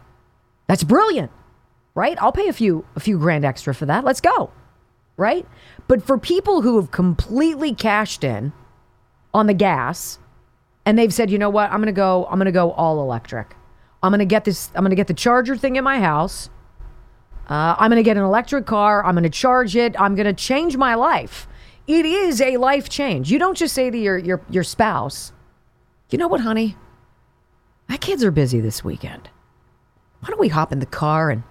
that's 0.67 0.85
brilliant. 0.85 1.31
Right? 1.95 2.17
I'll 2.21 2.33
pay 2.33 2.49
a 2.49 2.53
few 2.53 2.85
a 2.97 3.01
few 3.01 3.19
grand 3.19 3.45
extra 3.45 3.75
for 3.75 3.87
that. 3.87 4.05
Let's 4.05 4.21
go 4.21 4.51
right? 5.19 5.47
But 5.87 6.03
for 6.03 6.17
people 6.17 6.63
who 6.63 6.77
have 6.77 6.91
completely 6.91 7.75
cashed 7.75 8.25
in 8.25 8.55
on 9.35 9.47
the 9.47 9.55
gas 9.55 10.19
and 10.87 10.99
they've 10.99 11.13
said, 11.13 11.31
you 11.31 11.39
know 11.39 11.51
what, 11.51 11.71
I'm 11.71 11.81
gonna 11.81 11.93
go, 11.93 12.27
I'm 12.31 12.39
gonna 12.39 12.53
go 12.53 12.73
all 12.73 13.03
electric. 13.03 13.55
I'm 14.03 14.13
gonna 14.13 14.25
get 14.25 14.45
this, 14.45 14.71
I'm 14.75 14.85
gonna 14.85 14.95
get 14.95 15.09
the 15.09 15.15
charger 15.15 15.57
thing 15.57 15.77
in 15.77 15.85
my 15.85 16.01
house. 16.01 16.51
Uh, 17.49 17.75
I'm 17.79 17.91
gonna 17.91 18.03
get 18.03 18.17
an 18.17 18.23
electric 18.23 18.67
car. 18.67 19.05
I'm 19.05 19.15
gonna 19.15 19.31
charge 19.31 19.75
it. 19.75 19.99
I'm 20.01 20.15
gonna 20.15 20.35
change 20.35 20.77
my 20.77 20.95
life. 20.95 21.49
It 21.87 22.05
is 22.05 22.41
a 22.41 22.59
life 22.59 22.89
change. 22.89 23.31
You 23.31 23.39
don't 23.39 23.57
just 23.57 23.75
say 23.75 23.91
to 23.91 23.99
your 23.99 24.19
your 24.19 24.43
your 24.51 24.65
spouse, 24.65 25.33
you 26.11 26.19
know 26.19 26.29
what, 26.29 26.41
honey? 26.41 26.77
My 27.89 27.97
kids 27.97 28.23
are 28.23 28.31
busy 28.31 28.61
this 28.61 28.85
weekend. 28.85 29.31
Why 30.21 30.29
don't 30.29 30.41
we 30.41 30.49
hop 30.49 30.73
in 30.73 30.79
the 30.79 30.87
car 30.87 31.31
and 31.31 31.43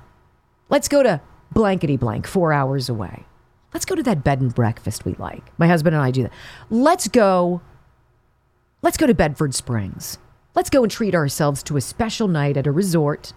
let's 0.70 0.88
go 0.88 1.02
to 1.02 1.22
blankety 1.52 1.98
blank, 1.98 2.28
four 2.28 2.54
hours 2.54 2.90
away. 2.90 3.26
Let's 3.74 3.86
go 3.86 3.96
to 3.96 4.04
that 4.04 4.24
bed 4.24 4.40
and 4.40 4.54
breakfast 4.54 5.06
we 5.06 5.14
like. 5.14 5.44
My 5.58 5.68
husband 5.68 5.96
and 5.96 6.04
I 6.04 6.12
do 6.12 6.24
that. 6.24 6.34
Let's 6.70 7.08
go. 7.08 7.62
Let's 8.82 8.98
go 8.98 9.08
to 9.08 9.14
Bedford 9.14 9.56
Springs. 9.56 10.20
Let's 10.58 10.72
go 10.72 10.82
and 10.82 10.92
treat 10.92 11.14
ourselves 11.14 11.62
to 11.62 11.78
a 11.78 11.82
special 11.82 12.28
night 12.28 12.58
at 12.58 12.66
a 12.66 12.72
resort. 12.72 13.32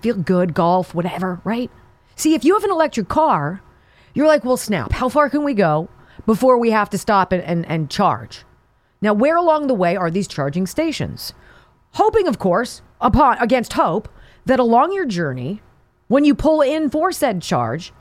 Feel 0.00 0.14
good, 0.14 0.54
golf, 0.54 0.94
whatever, 0.94 1.40
right? 1.42 1.72
See, 2.14 2.34
if 2.34 2.44
you 2.44 2.54
have 2.54 2.62
an 2.62 2.70
electric 2.70 3.08
car, 3.08 3.62
you're 4.14 4.28
like, 4.28 4.44
well, 4.44 4.56
snap, 4.56 4.92
how 4.92 5.08
far 5.08 5.28
can 5.28 5.42
we 5.42 5.54
go 5.54 5.88
before 6.24 6.56
we 6.56 6.70
have 6.70 6.88
to 6.90 6.98
stop 6.98 7.32
and, 7.32 7.42
and, 7.42 7.66
and 7.66 7.90
charge? 7.90 8.44
Now, 9.02 9.12
where 9.12 9.34
along 9.34 9.66
the 9.66 9.74
way 9.74 9.96
are 9.96 10.08
these 10.08 10.28
charging 10.28 10.68
stations? 10.68 11.32
Hoping, 11.94 12.28
of 12.28 12.38
course, 12.38 12.80
upon 13.00 13.38
against 13.38 13.72
hope, 13.72 14.08
that 14.44 14.60
along 14.60 14.92
your 14.92 15.04
journey, 15.04 15.62
when 16.06 16.24
you 16.24 16.32
pull 16.32 16.60
in 16.60 16.90
for 16.90 17.10
said 17.10 17.42
charge, 17.42 17.92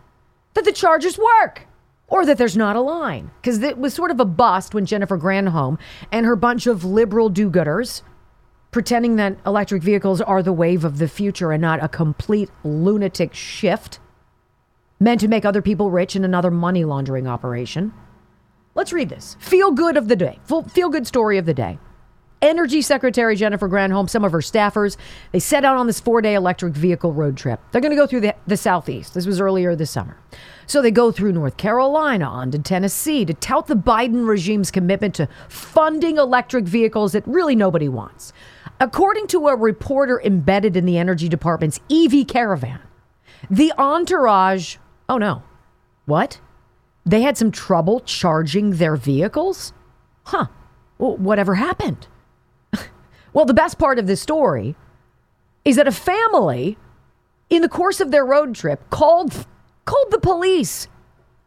that 0.54 0.66
the 0.66 0.72
chargers 0.72 1.18
work 1.18 1.66
or 2.08 2.28
that 2.28 2.38
there's 2.38 2.56
not 2.56 2.76
a 2.76 2.82
line. 2.82 3.32
Because 3.42 3.64
it 3.64 3.80
was 3.80 3.96
sort 3.96 4.12
of 4.12 4.20
a 4.20 4.26
bust 4.26 4.76
when 4.76 4.86
Jennifer 4.86 5.18
Granholm 5.18 5.80
and 6.12 6.28
her 6.28 6.36
bunch 6.36 6.68
of 6.68 6.86
liberal 6.86 7.30
do 7.30 7.50
gooders 7.50 8.04
pretending 8.76 9.16
that 9.16 9.38
electric 9.46 9.82
vehicles 9.82 10.20
are 10.20 10.44
the 10.44 10.52
wave 10.52 10.84
of 10.84 10.98
the 10.98 11.08
future 11.08 11.54
and 11.54 11.62
not 11.62 11.82
a 11.82 11.88
complete 11.88 12.50
lunatic 12.66 13.34
shift 13.34 14.00
meant 15.00 15.22
to 15.22 15.30
make 15.30 15.46
other 15.46 15.62
people 15.62 15.90
rich 15.90 16.14
in 16.14 16.26
another 16.26 16.52
money 16.52 16.84
laundering 16.84 17.26
operation. 17.26 17.94
Let's 18.74 18.92
read 18.92 19.08
this. 19.08 19.38
Feel 19.40 19.72
good 19.72 19.96
of 19.96 20.10
the 20.10 20.18
day. 20.18 20.40
Feel 20.68 20.90
good 20.90 21.08
story 21.08 21.38
of 21.38 21.46
the 21.46 21.54
day. 21.54 21.80
Energy 22.42 22.82
Secretary 22.82 23.38
Jennifer 23.38 23.70
Granholm, 23.70 24.10
some 24.10 24.26
of 24.26 24.34
her 24.34 24.40
staffers, 24.40 24.98
they 25.32 25.40
set 25.40 25.64
out 25.64 25.78
on 25.78 25.88
this 25.88 26.02
four 26.02 26.22
day 26.22 26.36
electric 26.36 26.74
vehicle 26.74 27.14
road 27.14 27.38
trip. 27.38 27.62
They're 27.72 27.80
going 27.80 27.92
to 27.92 27.96
go 27.96 28.06
through 28.06 28.20
the, 28.20 28.36
the 28.46 28.58
Southeast. 28.58 29.14
This 29.14 29.26
was 29.26 29.40
earlier 29.40 29.74
this 29.78 29.90
summer. 29.90 30.18
So 30.68 30.82
they 30.82 30.92
go 30.92 31.14
through 31.14 31.32
North 31.32 31.56
Carolina, 31.56 32.26
on 32.26 32.52
to 32.52 32.60
Tennessee 32.60 33.24
to 33.24 33.34
tout 33.34 33.68
the 33.68 33.76
Biden 33.76 34.28
regime's 34.28 34.70
commitment 34.70 35.16
to 35.16 35.30
funding 35.48 36.18
electric 36.18 36.66
vehicles 36.66 37.14
that 37.14 37.26
really 37.26 37.56
nobody 37.56 37.88
wants. 37.88 38.34
According 38.80 39.28
to 39.28 39.48
a 39.48 39.56
reporter 39.56 40.22
embedded 40.22 40.76
in 40.76 40.86
the 40.86 40.98
Energy 40.98 41.30
Department's 41.30 41.80
EV 41.90 42.28
caravan, 42.28 42.80
the 43.50 43.72
entourage, 43.78 44.78
oh 45.08 45.18
no, 45.18 45.44
what? 46.06 46.40
They 47.06 47.22
had 47.22 47.38
some 47.38 47.52
trouble 47.52 48.02
charging 48.02 48.72
their 48.72 48.96
vehicles? 48.96 49.74
Huh. 50.26 50.48
Well, 50.98 51.18
whatever 51.18 51.56
happened? 51.56 52.08
Well, 53.34 53.44
the 53.44 53.54
best 53.54 53.78
part 53.78 54.00
of 54.00 54.08
this 54.08 54.22
story 54.22 54.78
is 55.66 55.76
that 55.76 55.90
a 55.90 55.92
family, 55.92 56.78
in 57.50 57.62
the 57.62 57.68
course 57.68 58.00
of 58.00 58.10
their 58.10 58.26
road 58.26 58.56
trip, 58.56 58.90
called 58.90 59.46
called 59.84 60.08
the 60.10 60.20
police 60.22 60.88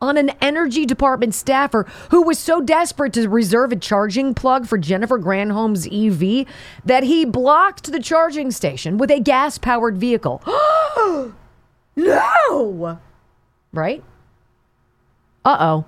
on 0.01 0.17
an 0.17 0.31
energy 0.41 0.87
department 0.87 1.35
staffer 1.35 1.85
who 2.11 2.23
was 2.23 2.39
so 2.39 2.61
desperate 2.61 3.13
to 3.15 3.29
reserve 3.29 3.73
a 3.73 3.77
charging 3.77 4.35
plug 4.35 4.67
for 4.67 4.79
Jennifer 4.79 5.19
Granholm's 5.19 5.87
EV 5.87 6.47
that 6.85 7.03
he 7.03 7.25
blocked 7.25 7.91
the 7.91 8.01
charging 8.01 8.51
station 8.51 8.99
with 8.99 9.11
a 9.11 9.21
gas 9.21 9.59
powered 9.59 9.99
vehicle. 9.99 10.43
no! 11.97 13.01
Right? 13.73 14.05
Uh 15.45 15.57
oh. 15.61 15.85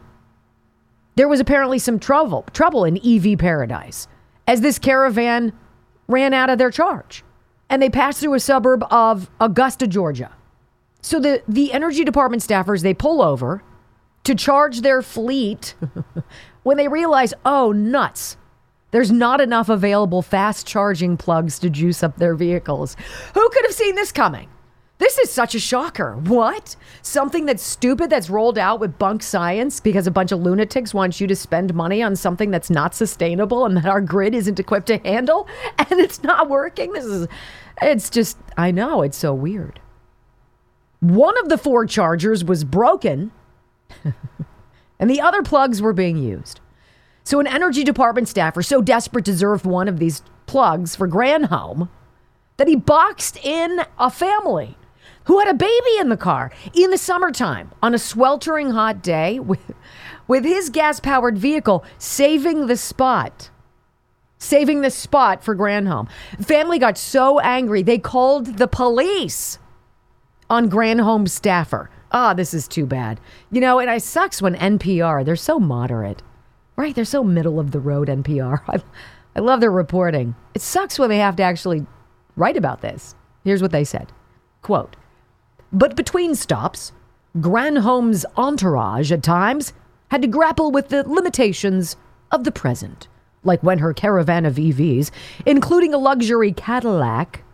There 1.16 1.29
was 1.29 1.40
apparently 1.40 1.79
some 1.79 1.99
trouble, 1.99 2.46
trouble 2.53 2.85
in 2.85 2.99
EV 3.05 3.38
paradise 3.38 4.09
as 4.46 4.61
this 4.61 4.79
caravan 4.79 5.53
ran 6.09 6.35
out 6.35 6.51
of 6.51 6.59
their 6.59 6.70
charge 6.70 7.23
and 7.68 7.81
they 7.81 7.88
passed 7.88 8.20
through 8.20 8.35
a 8.35 8.40
suburb 8.40 8.85
of 8.90 9.31
Augusta, 9.40 9.87
Georgia. 9.87 10.33
So 11.03 11.20
the, 11.20 11.42
the 11.46 11.73
energy 11.73 12.05
department 12.05 12.42
staffers, 12.42 12.83
they 12.83 12.92
pull 12.92 13.23
over 13.23 13.62
to 14.31 14.35
charge 14.37 14.83
their 14.83 15.03
fleet 15.03 15.75
when 16.62 16.77
they 16.77 16.87
realize, 16.87 17.35
oh, 17.45 17.73
nuts. 17.73 18.37
There's 18.93 19.11
not 19.11 19.40
enough 19.40 19.69
available 19.69 20.23
fast 20.23 20.69
charging 20.69 21.16
plugs 21.16 21.59
to 21.59 21.69
juice 21.69 22.05
up 22.05 22.16
their 22.16 22.37
vehicles. 22.37 22.97
Who 23.35 23.49
could 23.51 23.64
have 23.64 23.75
seen 23.75 23.97
this 23.97 24.12
coming? 24.12 24.49
This 24.99 25.19
is 25.19 25.33
such 25.33 25.57
a 25.57 25.61
shocker. 25.61 26.14
What? 26.14 26.77
Something 27.03 27.45
that's 27.47 27.62
stupid 27.62 28.09
that's 28.09 28.31
rolled 28.31 28.57
out 28.57 28.79
with 28.79 28.99
bunk 28.99 29.25
science 29.25 29.81
because 29.81 30.07
a 30.07 30.12
bunch 30.12 30.31
of 30.31 30.38
lunatics 30.38 30.95
want 30.95 31.21
you 31.21 31.27
to 31.27 31.35
spend 31.35 31.75
money 31.75 32.01
on 32.01 32.14
something 32.14 32.53
that's 32.53 32.71
not 32.71 32.95
sustainable 32.95 33.64
and 33.64 33.77
that 33.79 33.87
our 33.87 34.01
grid 34.01 34.35
isn't 34.37 34.61
equipped 34.61 34.87
to 34.88 34.99
handle 34.99 35.49
and 35.79 35.99
it's 35.99 36.23
not 36.23 36.49
working. 36.49 36.93
This 36.93 37.05
is, 37.05 37.27
it's 37.83 38.11
just, 38.11 38.38
I 38.57 38.71
know, 38.71 39.03
it's 39.03 39.19
so 39.19 39.35
weird. 39.35 39.81
One 41.01 41.37
of 41.38 41.49
the 41.49 41.59
four 41.59 41.85
chargers 41.87 42.45
was 42.45 42.62
broken 42.62 43.33
and 44.98 45.11
the 45.11 45.20
other 45.20 45.42
plugs 45.42 45.81
were 45.83 45.92
being 45.92 46.16
used. 46.16 46.61
So, 47.24 47.38
an 47.40 47.46
energy 47.46 47.85
department 47.85 48.29
staffer 48.29 48.62
so 48.62 48.81
desperate 48.81 49.24
deserved 49.24 49.64
one 49.64 49.88
of 49.88 49.98
these 49.98 50.22
plugs 50.46 50.96
for 50.96 51.07
Granholm 51.07 51.88
that 52.57 52.68
he 52.68 52.76
boxed 52.76 53.38
in 53.44 53.81
a 53.98 54.11
family 54.11 54.76
who 55.24 55.38
had 55.38 55.48
a 55.48 55.55
baby 55.55 55.96
in 55.98 56.09
the 56.09 56.16
car 56.16 56.50
in 56.74 56.90
the 56.90 56.98
summertime 56.98 57.70
on 57.83 57.94
a 57.94 57.98
sweltering 57.98 58.70
hot 58.70 59.03
day 59.03 59.38
with, 59.38 59.61
with 60.26 60.44
his 60.44 60.70
gas 60.70 61.00
powered 61.00 61.38
vehicle 61.38 61.85
saving 61.98 62.66
the 62.66 62.76
spot. 62.76 63.50
Saving 64.38 64.81
the 64.81 64.90
spot 64.90 65.44
for 65.44 65.55
Granholm. 65.55 66.09
Family 66.40 66.79
got 66.79 66.98
so 66.98 67.38
angry 67.40 67.83
they 67.83 67.98
called 67.98 68.59
the 68.59 68.66
police 68.66 69.59
on 70.48 70.68
Granholm 70.68 71.29
staffer. 71.29 71.90
Ah, 72.12 72.31
oh, 72.31 72.35
this 72.35 72.55
is 72.55 72.66
too 72.66 72.87
bad. 72.87 73.20
You 73.51 73.61
know, 73.61 73.79
and 73.79 73.90
it 73.90 74.03
sucks 74.03 74.42
when 74.42 74.57
NPR, 74.57 75.25
they're 75.25 75.37
so 75.37 75.61
moderate, 75.61 76.23
right? 76.77 76.94
They're 76.94 77.05
so 77.05 77.23
middle 77.23 77.61
of 77.61 77.70
the 77.70 77.81
road, 77.81 78.09
NPR. 78.09 78.61
I, 78.68 78.83
I 79.37 79.40
love 79.40 79.61
their 79.61 79.70
reporting. 79.70 80.35
It 80.55 80.62
sucks 80.62 80.99
when 80.99 81.09
they 81.09 81.18
have 81.18 81.37
to 81.37 81.42
actually 81.42 81.87
write 82.37 82.57
about 82.57 82.81
this. 82.81 83.14
Here's 83.44 83.62
what 83.62 83.73
they 83.73 83.85
said 83.85 84.12
Quote, 84.62 84.96
but 85.73 85.96
between 85.96 86.35
stops, 86.35 86.92
Granholm's 87.37 88.27
entourage 88.37 89.12
at 89.12 89.23
times 89.23 89.73
had 90.11 90.23
to 90.23 90.29
grapple 90.29 90.73
with 90.73 90.88
the 90.88 91.09
limitations 91.09 91.96
of 92.33 92.44
the 92.44 92.53
present, 92.53 93.07
like 93.44 93.62
when 93.62 93.79
her 93.79 93.94
caravan 93.94 94.44
of 94.44 94.57
EVs, 94.57 95.11
including 95.46 95.94
a 95.94 95.99
luxury 95.99 96.53
Cadillac, 96.53 97.44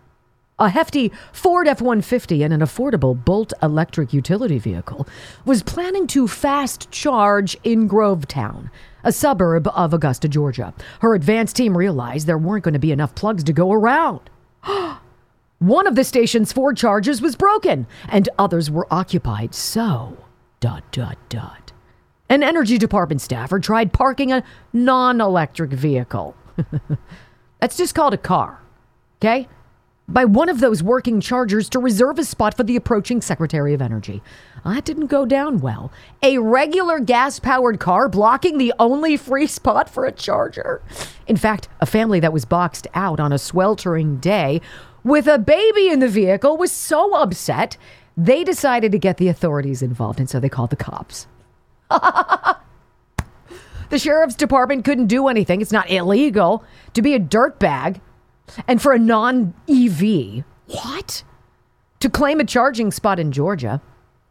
a 0.58 0.70
hefty 0.70 1.12
Ford 1.32 1.68
F 1.68 1.80
150, 1.80 2.42
and 2.42 2.52
an 2.52 2.60
affordable 2.60 3.22
Bolt 3.24 3.52
electric 3.62 4.12
utility 4.12 4.58
vehicle, 4.58 5.06
was 5.44 5.62
planning 5.62 6.06
to 6.08 6.26
fast 6.26 6.90
charge 6.90 7.56
in 7.62 7.88
Grovetown, 7.88 8.70
a 9.04 9.12
suburb 9.12 9.68
of 9.68 9.92
Augusta, 9.92 10.28
Georgia. 10.28 10.72
Her 11.00 11.14
advance 11.14 11.52
team 11.52 11.76
realized 11.76 12.26
there 12.26 12.38
weren't 12.38 12.64
going 12.64 12.72
to 12.72 12.78
be 12.78 12.92
enough 12.92 13.14
plugs 13.14 13.44
to 13.44 13.52
go 13.52 13.70
around. 13.70 14.30
One 15.58 15.86
of 15.86 15.94
the 15.94 16.04
station's 16.04 16.52
four 16.52 16.72
charges 16.72 17.20
was 17.20 17.36
broken, 17.36 17.86
and 18.08 18.28
others 18.38 18.70
were 18.70 18.86
occupied. 18.90 19.54
So, 19.54 20.16
dot, 20.60 20.90
dot, 20.90 21.18
dot. 21.28 21.72
An 22.28 22.42
energy 22.42 22.76
department 22.76 23.20
staffer 23.20 23.60
tried 23.60 23.92
parking 23.92 24.32
a 24.32 24.42
non 24.72 25.20
electric 25.20 25.70
vehicle. 25.70 26.34
That's 27.60 27.76
just 27.76 27.94
called 27.94 28.14
a 28.14 28.18
car, 28.18 28.60
okay? 29.18 29.48
By 30.08 30.24
one 30.24 30.48
of 30.48 30.60
those 30.60 30.84
working 30.84 31.20
chargers 31.20 31.68
to 31.70 31.80
reserve 31.80 32.20
a 32.20 32.24
spot 32.24 32.56
for 32.56 32.62
the 32.62 32.76
approaching 32.76 33.20
Secretary 33.20 33.74
of 33.74 33.82
Energy. 33.82 34.22
Ah, 34.64 34.74
that 34.74 34.84
didn't 34.84 35.08
go 35.08 35.26
down 35.26 35.58
well. 35.58 35.90
A 36.22 36.38
regular 36.38 37.00
gas 37.00 37.40
powered 37.40 37.80
car 37.80 38.08
blocking 38.08 38.58
the 38.58 38.72
only 38.78 39.16
free 39.16 39.48
spot 39.48 39.90
for 39.90 40.04
a 40.04 40.12
charger. 40.12 40.80
In 41.26 41.36
fact, 41.36 41.68
a 41.80 41.86
family 41.86 42.20
that 42.20 42.32
was 42.32 42.44
boxed 42.44 42.86
out 42.94 43.18
on 43.18 43.32
a 43.32 43.38
sweltering 43.38 44.18
day 44.18 44.60
with 45.02 45.26
a 45.26 45.38
baby 45.38 45.88
in 45.88 45.98
the 45.98 46.08
vehicle 46.08 46.56
was 46.56 46.70
so 46.70 47.16
upset 47.16 47.76
they 48.16 48.44
decided 48.44 48.92
to 48.92 48.98
get 48.98 49.16
the 49.16 49.28
authorities 49.28 49.82
involved 49.82 50.20
and 50.20 50.30
so 50.30 50.38
they 50.38 50.48
called 50.48 50.70
the 50.70 50.76
cops. 50.76 51.26
the 51.90 52.56
sheriff's 53.98 54.36
department 54.36 54.84
couldn't 54.84 55.08
do 55.08 55.26
anything. 55.26 55.60
It's 55.60 55.72
not 55.72 55.90
illegal 55.90 56.64
to 56.94 57.02
be 57.02 57.14
a 57.14 57.20
dirtbag 57.20 58.00
and 58.66 58.80
for 58.80 58.92
a 58.92 58.98
non 58.98 59.54
EV. 59.68 60.44
What? 60.66 61.22
To 62.00 62.10
claim 62.10 62.40
a 62.40 62.44
charging 62.44 62.90
spot 62.90 63.18
in 63.18 63.32
Georgia. 63.32 63.80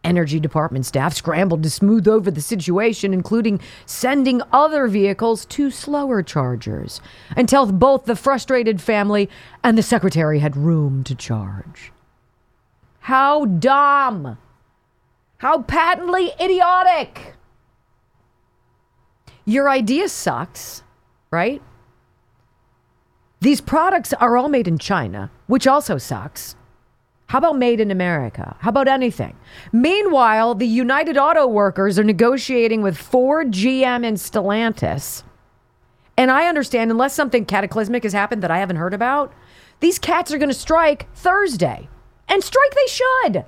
Energy 0.03 0.39
Department 0.39 0.85
staff 0.85 1.15
scrambled 1.15 1.63
to 1.63 1.69
smooth 1.69 2.07
over 2.07 2.29
the 2.29 2.41
situation, 2.41 3.11
including 3.11 3.59
sending 3.87 4.39
other 4.53 4.87
vehicles 4.87 5.45
to 5.45 5.71
slower 5.71 6.21
chargers, 6.21 7.01
until 7.35 7.71
both 7.71 8.05
the 8.05 8.15
frustrated 8.15 8.79
family 8.79 9.27
and 9.63 9.75
the 9.75 9.83
secretary 9.83 10.39
had 10.39 10.55
room 10.55 11.03
to 11.05 11.15
charge. 11.15 11.91
How 12.99 13.45
dumb! 13.45 14.37
How 15.37 15.63
patently 15.63 16.31
idiotic! 16.39 17.33
Your 19.43 19.69
idea 19.69 20.09
sucks, 20.09 20.83
right? 21.31 21.61
These 23.45 23.61
products 23.61 24.11
are 24.13 24.37
all 24.37 24.49
made 24.49 24.67
in 24.67 24.79
China, 24.79 25.29
which 25.45 25.67
also 25.67 25.99
sucks. 25.99 26.55
How 27.27 27.37
about 27.37 27.59
made 27.59 27.79
in 27.79 27.91
America? 27.91 28.55
How 28.61 28.69
about 28.69 28.87
anything? 28.87 29.37
Meanwhile, 29.71 30.55
the 30.55 30.65
United 30.65 31.15
Auto 31.15 31.45
Workers 31.45 31.99
are 31.99 32.03
negotiating 32.03 32.81
with 32.81 32.97
Ford, 32.97 33.51
GM, 33.51 34.03
and 34.03 34.17
Stellantis. 34.17 35.21
And 36.17 36.31
I 36.31 36.47
understand, 36.47 36.89
unless 36.89 37.13
something 37.13 37.45
cataclysmic 37.45 38.01
has 38.01 38.13
happened 38.13 38.41
that 38.41 38.49
I 38.49 38.57
haven't 38.57 38.77
heard 38.77 38.95
about, 38.95 39.31
these 39.79 39.99
cats 39.99 40.31
are 40.31 40.39
going 40.39 40.49
to 40.49 40.55
strike 40.55 41.05
Thursday. 41.13 41.87
And 42.27 42.43
strike 42.43 42.73
they 42.73 42.87
should. 42.87 43.45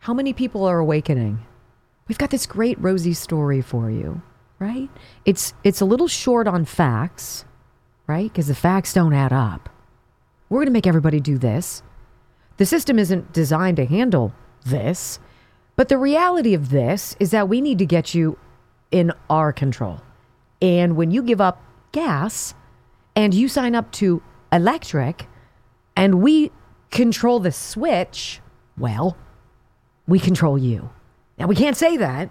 How 0.00 0.14
many 0.14 0.32
people 0.32 0.64
are 0.64 0.80
awakening? 0.80 1.46
We've 2.08 2.18
got 2.18 2.30
this 2.30 2.44
great 2.44 2.80
rosy 2.80 3.14
story 3.14 3.60
for 3.60 3.88
you, 3.88 4.22
right? 4.58 4.90
It's 5.24 5.54
it's 5.62 5.80
a 5.80 5.84
little 5.84 6.08
short 6.08 6.48
on 6.48 6.64
facts, 6.64 7.44
right? 8.06 8.32
Because 8.32 8.48
the 8.48 8.54
facts 8.54 8.92
don't 8.92 9.12
add 9.12 9.32
up. 9.32 9.68
We're 10.48 10.58
going 10.58 10.66
to 10.66 10.72
make 10.72 10.86
everybody 10.86 11.20
do 11.20 11.38
this. 11.38 11.82
The 12.56 12.66
system 12.66 12.98
isn't 12.98 13.32
designed 13.32 13.76
to 13.78 13.86
handle 13.86 14.32
this. 14.64 15.18
But 15.76 15.88
the 15.88 15.98
reality 15.98 16.54
of 16.54 16.70
this 16.70 17.16
is 17.18 17.30
that 17.32 17.48
we 17.48 17.60
need 17.60 17.78
to 17.78 17.86
get 17.86 18.14
you 18.14 18.38
in 18.90 19.12
our 19.28 19.52
control. 19.52 20.00
And 20.62 20.96
when 20.96 21.10
you 21.10 21.22
give 21.22 21.40
up 21.40 21.60
gas 21.92 22.54
and 23.16 23.34
you 23.34 23.48
sign 23.48 23.74
up 23.74 23.90
to 23.92 24.22
electric 24.52 25.26
and 25.96 26.22
we 26.22 26.52
control 26.90 27.40
the 27.40 27.52
switch, 27.52 28.40
well, 28.78 29.16
we 30.06 30.20
control 30.20 30.56
you. 30.56 30.90
Now, 31.38 31.46
we 31.46 31.56
can't 31.56 31.76
say 31.76 31.96
that. 31.96 32.30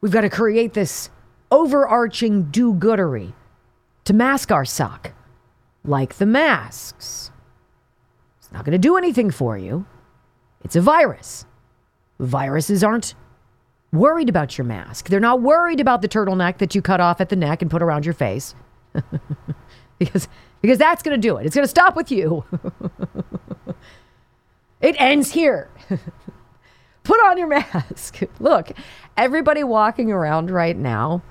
We've 0.00 0.12
got 0.12 0.22
to 0.22 0.30
create 0.30 0.74
this 0.74 1.10
overarching 1.52 2.50
do 2.50 2.74
goodery 2.74 3.32
to 4.04 4.12
mask 4.12 4.50
our 4.50 4.64
suck, 4.64 5.12
like 5.84 6.14
the 6.14 6.26
masks. 6.26 7.30
It's 8.38 8.52
not 8.52 8.64
going 8.64 8.72
to 8.72 8.78
do 8.78 8.96
anything 8.96 9.30
for 9.30 9.56
you. 9.56 9.86
It's 10.64 10.76
a 10.76 10.80
virus. 10.80 11.46
Viruses 12.18 12.84
aren't 12.84 13.14
worried 13.92 14.28
about 14.28 14.56
your 14.56 14.64
mask. 14.64 15.08
They're 15.08 15.20
not 15.20 15.40
worried 15.40 15.80
about 15.80 16.02
the 16.02 16.08
turtleneck 16.08 16.58
that 16.58 16.74
you 16.74 16.82
cut 16.82 17.00
off 17.00 17.20
at 17.20 17.28
the 17.28 17.36
neck 17.36 17.62
and 17.62 17.70
put 17.70 17.82
around 17.82 18.04
your 18.04 18.14
face. 18.14 18.54
because 19.98 20.28
because 20.60 20.78
that's 20.78 21.02
going 21.02 21.20
to 21.20 21.28
do 21.28 21.36
it. 21.38 21.46
It's 21.46 21.54
going 21.54 21.64
to 21.64 21.68
stop 21.68 21.96
with 21.96 22.10
you. 22.10 22.44
it 24.80 24.94
ends 24.98 25.32
here. 25.32 25.68
put 27.02 27.20
on 27.20 27.36
your 27.36 27.48
mask. 27.48 28.20
Look, 28.38 28.70
everybody 29.16 29.64
walking 29.64 30.12
around 30.12 30.50
right 30.50 30.76
now 30.76 31.22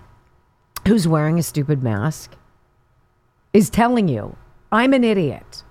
who's 0.85 1.07
wearing 1.07 1.39
a 1.39 1.43
stupid 1.43 1.81
mask 1.81 2.35
is 3.53 3.69
telling 3.69 4.07
you, 4.07 4.35
I'm 4.71 4.93
an 4.93 5.03
idiot. 5.03 5.63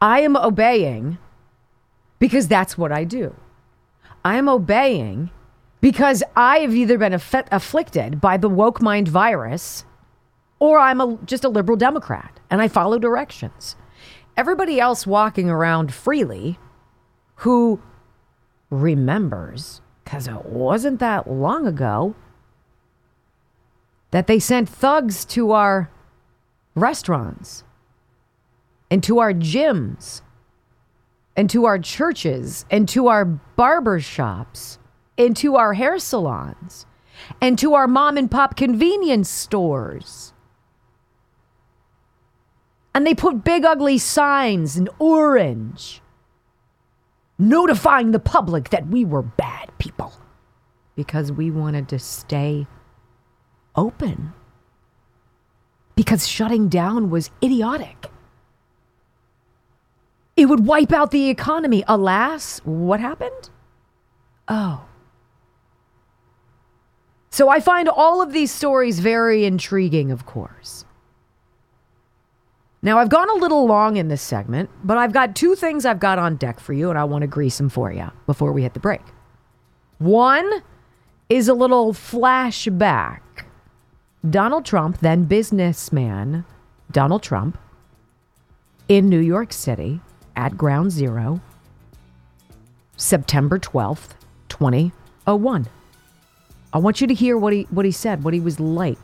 I 0.00 0.20
am 0.20 0.36
obeying 0.36 1.18
because 2.18 2.48
that's 2.48 2.76
what 2.76 2.92
I 2.92 3.04
do. 3.04 3.34
I 4.24 4.36
am 4.36 4.48
obeying 4.48 5.30
because 5.80 6.22
I 6.36 6.58
have 6.58 6.74
either 6.74 6.98
been 6.98 7.14
aff- 7.14 7.48
afflicted 7.50 8.20
by 8.20 8.36
the 8.36 8.48
woke 8.48 8.82
mind 8.82 9.08
virus 9.08 9.84
or 10.58 10.78
I'm 10.78 11.00
a, 11.00 11.18
just 11.24 11.44
a 11.44 11.48
liberal 11.48 11.76
Democrat 11.76 12.40
and 12.50 12.60
I 12.60 12.68
follow 12.68 12.98
directions. 12.98 13.76
Everybody 14.36 14.80
else 14.80 15.06
walking 15.06 15.48
around 15.50 15.92
freely 15.92 16.58
who 17.36 17.80
remembers, 18.68 19.80
because 20.04 20.28
it 20.28 20.46
wasn't 20.46 21.00
that 21.00 21.30
long 21.30 21.66
ago, 21.66 22.14
that 24.10 24.26
they 24.26 24.38
sent 24.38 24.68
thugs 24.68 25.24
to 25.24 25.52
our 25.52 25.90
restaurants 26.74 27.64
and 28.90 29.02
to 29.04 29.18
our 29.18 29.32
gyms 29.32 30.22
and 31.36 31.48
to 31.50 31.64
our 31.64 31.78
churches 31.78 32.64
and 32.70 32.88
to 32.88 33.08
our 33.08 33.24
barber 33.24 34.00
shops 34.00 34.78
and 35.16 35.36
to 35.36 35.56
our 35.56 35.74
hair 35.74 35.98
salons 35.98 36.86
and 37.40 37.58
to 37.58 37.74
our 37.74 37.86
mom 37.86 38.16
and 38.16 38.30
pop 38.30 38.56
convenience 38.56 39.28
stores. 39.28 40.32
And 42.94 43.06
they 43.06 43.14
put 43.14 43.44
big 43.44 43.64
ugly 43.64 43.98
signs 43.98 44.76
in 44.76 44.88
orange 44.98 46.00
notifying 47.38 48.10
the 48.10 48.20
public 48.20 48.68
that 48.70 48.86
we 48.88 49.04
were 49.04 49.22
bad 49.22 49.70
people 49.78 50.12
because 50.94 51.32
we 51.32 51.50
wanted 51.50 51.88
to 51.88 51.98
stay 51.98 52.66
open. 53.74 54.32
Because 56.00 56.26
shutting 56.26 56.70
down 56.70 57.10
was 57.10 57.30
idiotic. 57.44 58.06
It 60.34 60.46
would 60.46 60.64
wipe 60.64 60.92
out 60.92 61.10
the 61.10 61.28
economy. 61.28 61.84
Alas, 61.86 62.58
what 62.64 63.00
happened? 63.00 63.50
Oh. 64.48 64.86
So 67.28 67.50
I 67.50 67.60
find 67.60 67.86
all 67.86 68.22
of 68.22 68.32
these 68.32 68.50
stories 68.50 69.00
very 69.00 69.44
intriguing, 69.44 70.10
of 70.10 70.24
course. 70.24 70.86
Now, 72.80 72.98
I've 72.98 73.10
gone 73.10 73.28
a 73.28 73.34
little 73.34 73.66
long 73.66 73.98
in 73.98 74.08
this 74.08 74.22
segment, 74.22 74.70
but 74.82 74.96
I've 74.96 75.12
got 75.12 75.36
two 75.36 75.54
things 75.54 75.84
I've 75.84 76.00
got 76.00 76.18
on 76.18 76.36
deck 76.36 76.60
for 76.60 76.72
you, 76.72 76.88
and 76.88 76.98
I 76.98 77.04
want 77.04 77.24
to 77.24 77.28
grease 77.28 77.58
them 77.58 77.68
for 77.68 77.92
you 77.92 78.10
before 78.24 78.52
we 78.52 78.62
hit 78.62 78.72
the 78.72 78.80
break. 78.80 79.02
One 79.98 80.62
is 81.28 81.46
a 81.48 81.52
little 81.52 81.92
flashback. 81.92 83.20
Donald 84.28 84.66
Trump, 84.66 84.98
then 84.98 85.24
businessman 85.24 86.44
Donald 86.90 87.22
Trump, 87.22 87.58
in 88.88 89.08
New 89.08 89.20
York 89.20 89.52
City 89.52 90.00
at 90.36 90.58
Ground 90.58 90.90
Zero, 90.90 91.40
September 92.96 93.58
12th, 93.58 94.10
2001. 94.48 95.68
I 96.72 96.78
want 96.78 97.00
you 97.00 97.06
to 97.06 97.14
hear 97.14 97.38
what 97.38 97.52
he 97.52 97.62
what 97.70 97.84
he 97.84 97.92
said, 97.92 98.22
what 98.22 98.34
he 98.34 98.40
was 98.40 98.60
like. 98.60 98.98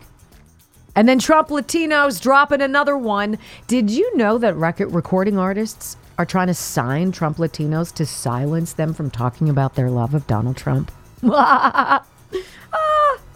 And 0.94 1.08
then 1.08 1.18
Trump 1.18 1.48
Latinos 1.48 2.20
dropping 2.20 2.62
another 2.62 2.96
one. 2.96 3.38
Did 3.66 3.90
you 3.90 4.16
know 4.16 4.38
that 4.38 4.54
record 4.56 4.92
recording 4.92 5.38
artists 5.38 5.96
are 6.18 6.24
trying 6.24 6.46
to 6.46 6.54
sign 6.54 7.12
Trump 7.12 7.36
Latinos 7.36 7.92
to 7.94 8.06
silence 8.06 8.72
them 8.72 8.94
from 8.94 9.10
talking 9.10 9.48
about 9.48 9.74
their 9.74 9.90
love 9.90 10.14
of 10.14 10.26
Donald 10.26 10.56
Trump? 10.56 10.90
ah, 11.24 12.04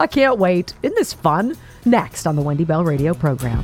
I 0.01 0.07
can't 0.07 0.39
wait. 0.39 0.73
Isn't 0.81 0.95
this 0.95 1.13
fun? 1.13 1.55
Next 1.85 2.25
on 2.25 2.35
the 2.35 2.41
Wendy 2.41 2.63
Bell 2.63 2.83
Radio 2.83 3.13
program. 3.13 3.63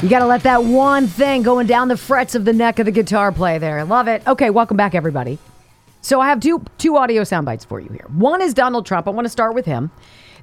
You 0.00 0.08
got 0.08 0.20
to 0.20 0.26
let 0.26 0.44
that 0.44 0.62
one 0.62 1.08
thing 1.08 1.42
going 1.42 1.66
down 1.66 1.88
the 1.88 1.96
frets 1.96 2.36
of 2.36 2.44
the 2.44 2.52
neck 2.52 2.78
of 2.78 2.86
the 2.86 2.92
guitar 2.92 3.32
play 3.32 3.58
there. 3.58 3.80
I 3.80 3.82
Love 3.82 4.06
it. 4.06 4.24
Okay, 4.28 4.48
welcome 4.50 4.76
back, 4.76 4.94
everybody. 4.94 5.38
So 6.02 6.20
I 6.20 6.28
have 6.28 6.38
two 6.38 6.64
two 6.78 6.96
audio 6.96 7.24
sound 7.24 7.46
bites 7.46 7.64
for 7.64 7.80
you 7.80 7.88
here. 7.88 8.06
One 8.16 8.40
is 8.40 8.54
Donald 8.54 8.86
Trump. 8.86 9.08
I 9.08 9.10
want 9.10 9.24
to 9.24 9.28
start 9.28 9.54
with 9.54 9.66
him. 9.66 9.90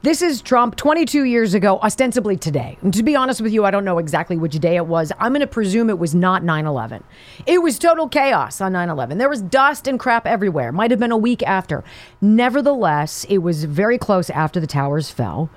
This 0.02 0.22
is 0.22 0.42
Trump 0.42 0.78
22 0.78 1.26
years 1.26 1.54
ago, 1.54 1.78
ostensibly 1.80 2.38
today. 2.38 2.78
And 2.82 2.94
to 2.94 3.04
be 3.04 3.18
honest 3.18 3.42
with 3.42 3.52
you, 3.52 3.66
I 3.66 3.72
don't 3.72 3.84
know 3.84 3.98
exactly 3.98 4.38
which 4.38 4.58
day 4.58 4.78
it 4.78 4.86
was. 4.86 5.12
I'm 5.20 5.34
going 5.34 5.42
to 5.42 5.48
presume 5.48 5.90
it 5.90 6.00
was 6.00 6.16
not 6.16 6.42
9 6.42 6.66
11. 6.66 7.04
It 7.46 7.62
was 7.62 7.78
total 7.78 8.08
chaos 8.08 8.62
on 8.62 8.72
9 8.72 8.88
11. 8.88 9.18
There 9.18 9.28
was 9.28 9.42
dust 9.42 9.90
and 9.90 10.00
crap 10.00 10.26
everywhere. 10.26 10.72
Might 10.72 10.92
have 10.92 11.02
been 11.02 11.12
a 11.12 11.18
week 11.18 11.44
after. 11.44 11.84
Nevertheless, 12.22 13.26
it 13.26 13.40
was 13.40 13.66
very 13.66 13.98
close 13.98 14.30
after 14.30 14.62
the 14.62 14.68
towers 14.68 15.10
fell. 15.10 15.50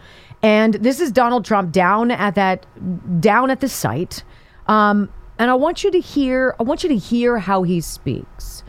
And 0.42 0.74
this 0.74 0.98
is 0.98 1.12
Donald 1.12 1.44
Trump 1.44 1.70
down 1.70 2.10
at 2.10 2.34
that, 2.34 2.66
down 3.20 3.48
at 3.48 3.60
the 3.60 3.68
site. 3.68 4.24
Um, 4.66 5.08
and 5.38 5.52
I 5.52 5.54
want 5.54 5.84
you 5.84 5.92
to 5.92 6.00
hear, 6.00 6.56
I 6.58 6.64
want 6.64 6.82
you 6.82 6.88
to 6.88 6.96
hear 6.96 7.38
how 7.38 7.62
he 7.62 7.80
speaks. 7.80 8.61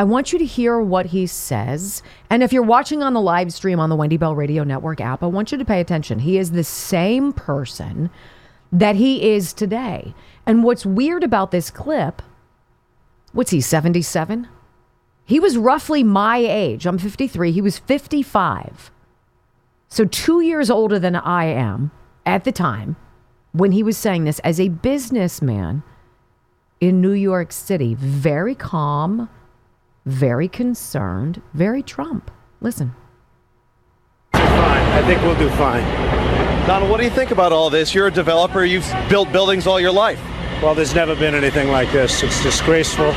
I 0.00 0.04
want 0.04 0.32
you 0.32 0.38
to 0.38 0.46
hear 0.46 0.80
what 0.80 1.04
he 1.04 1.26
says. 1.26 2.02
And 2.30 2.42
if 2.42 2.54
you're 2.54 2.62
watching 2.62 3.02
on 3.02 3.12
the 3.12 3.20
live 3.20 3.52
stream 3.52 3.78
on 3.78 3.90
the 3.90 3.96
Wendy 3.96 4.16
Bell 4.16 4.34
Radio 4.34 4.64
Network 4.64 4.98
app, 4.98 5.22
I 5.22 5.26
want 5.26 5.52
you 5.52 5.58
to 5.58 5.64
pay 5.66 5.78
attention. 5.78 6.20
He 6.20 6.38
is 6.38 6.52
the 6.52 6.64
same 6.64 7.34
person 7.34 8.08
that 8.72 8.96
he 8.96 9.30
is 9.34 9.52
today. 9.52 10.14
And 10.46 10.64
what's 10.64 10.86
weird 10.86 11.22
about 11.22 11.50
this 11.50 11.68
clip, 11.68 12.22
what's 13.32 13.50
he, 13.50 13.60
77? 13.60 14.48
He 15.26 15.38
was 15.38 15.58
roughly 15.58 16.02
my 16.02 16.38
age. 16.38 16.86
I'm 16.86 16.96
53. 16.96 17.52
He 17.52 17.60
was 17.60 17.78
55. 17.78 18.90
So, 19.88 20.06
two 20.06 20.40
years 20.40 20.70
older 20.70 20.98
than 20.98 21.14
I 21.14 21.44
am 21.44 21.90
at 22.24 22.44
the 22.44 22.52
time 22.52 22.96
when 23.52 23.72
he 23.72 23.82
was 23.82 23.98
saying 23.98 24.24
this 24.24 24.38
as 24.38 24.58
a 24.58 24.70
businessman 24.70 25.82
in 26.80 27.02
New 27.02 27.12
York 27.12 27.52
City. 27.52 27.94
Very 27.94 28.54
calm 28.54 29.28
very 30.06 30.48
concerned, 30.48 31.42
very 31.54 31.82
Trump. 31.82 32.30
Listen. 32.60 32.94
Fine. 34.32 34.44
I 34.44 35.02
think 35.06 35.22
we'll 35.22 35.38
do 35.38 35.48
fine. 35.50 35.84
Donald, 36.66 36.90
what 36.90 36.98
do 36.98 37.04
you 37.04 37.10
think 37.10 37.30
about 37.30 37.52
all 37.52 37.70
this? 37.70 37.94
You're 37.94 38.08
a 38.08 38.10
developer, 38.10 38.64
you've 38.64 38.88
built 39.08 39.32
buildings 39.32 39.66
all 39.66 39.80
your 39.80 39.92
life. 39.92 40.20
Well, 40.62 40.74
there's 40.74 40.94
never 40.94 41.16
been 41.16 41.34
anything 41.34 41.70
like 41.70 41.90
this. 41.90 42.22
It's 42.22 42.42
disgraceful. 42.42 43.12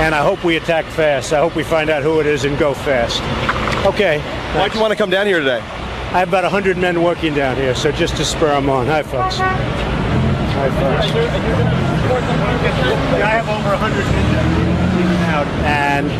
And 0.00 0.14
I 0.14 0.22
hope 0.22 0.42
we 0.42 0.56
attack 0.56 0.86
fast. 0.86 1.32
I 1.32 1.38
hope 1.38 1.54
we 1.54 1.62
find 1.62 1.90
out 1.90 2.02
who 2.02 2.20
it 2.20 2.26
is 2.26 2.44
and 2.44 2.58
go 2.58 2.72
fast. 2.72 3.20
Okay. 3.84 4.20
Why'd 4.56 4.72
you 4.74 4.80
want 4.80 4.92
to 4.92 4.96
come 4.96 5.10
down 5.10 5.26
here 5.26 5.38
today? 5.38 5.58
I 5.58 6.20
have 6.20 6.28
about 6.28 6.44
100 6.44 6.78
men 6.78 7.02
working 7.02 7.34
down 7.34 7.56
here, 7.56 7.74
so 7.74 7.92
just 7.92 8.16
to 8.16 8.24
spur 8.24 8.54
them 8.54 8.70
on. 8.70 8.86
Hi, 8.86 9.02
folks. 9.02 9.36
Hi, 9.36 10.68
folks. 10.70 11.12
I 13.22 13.28
have 13.28 13.48
over 13.48 13.68
100 13.76 14.04
men 14.06 14.77
out, 15.38 15.46
and 15.64 16.10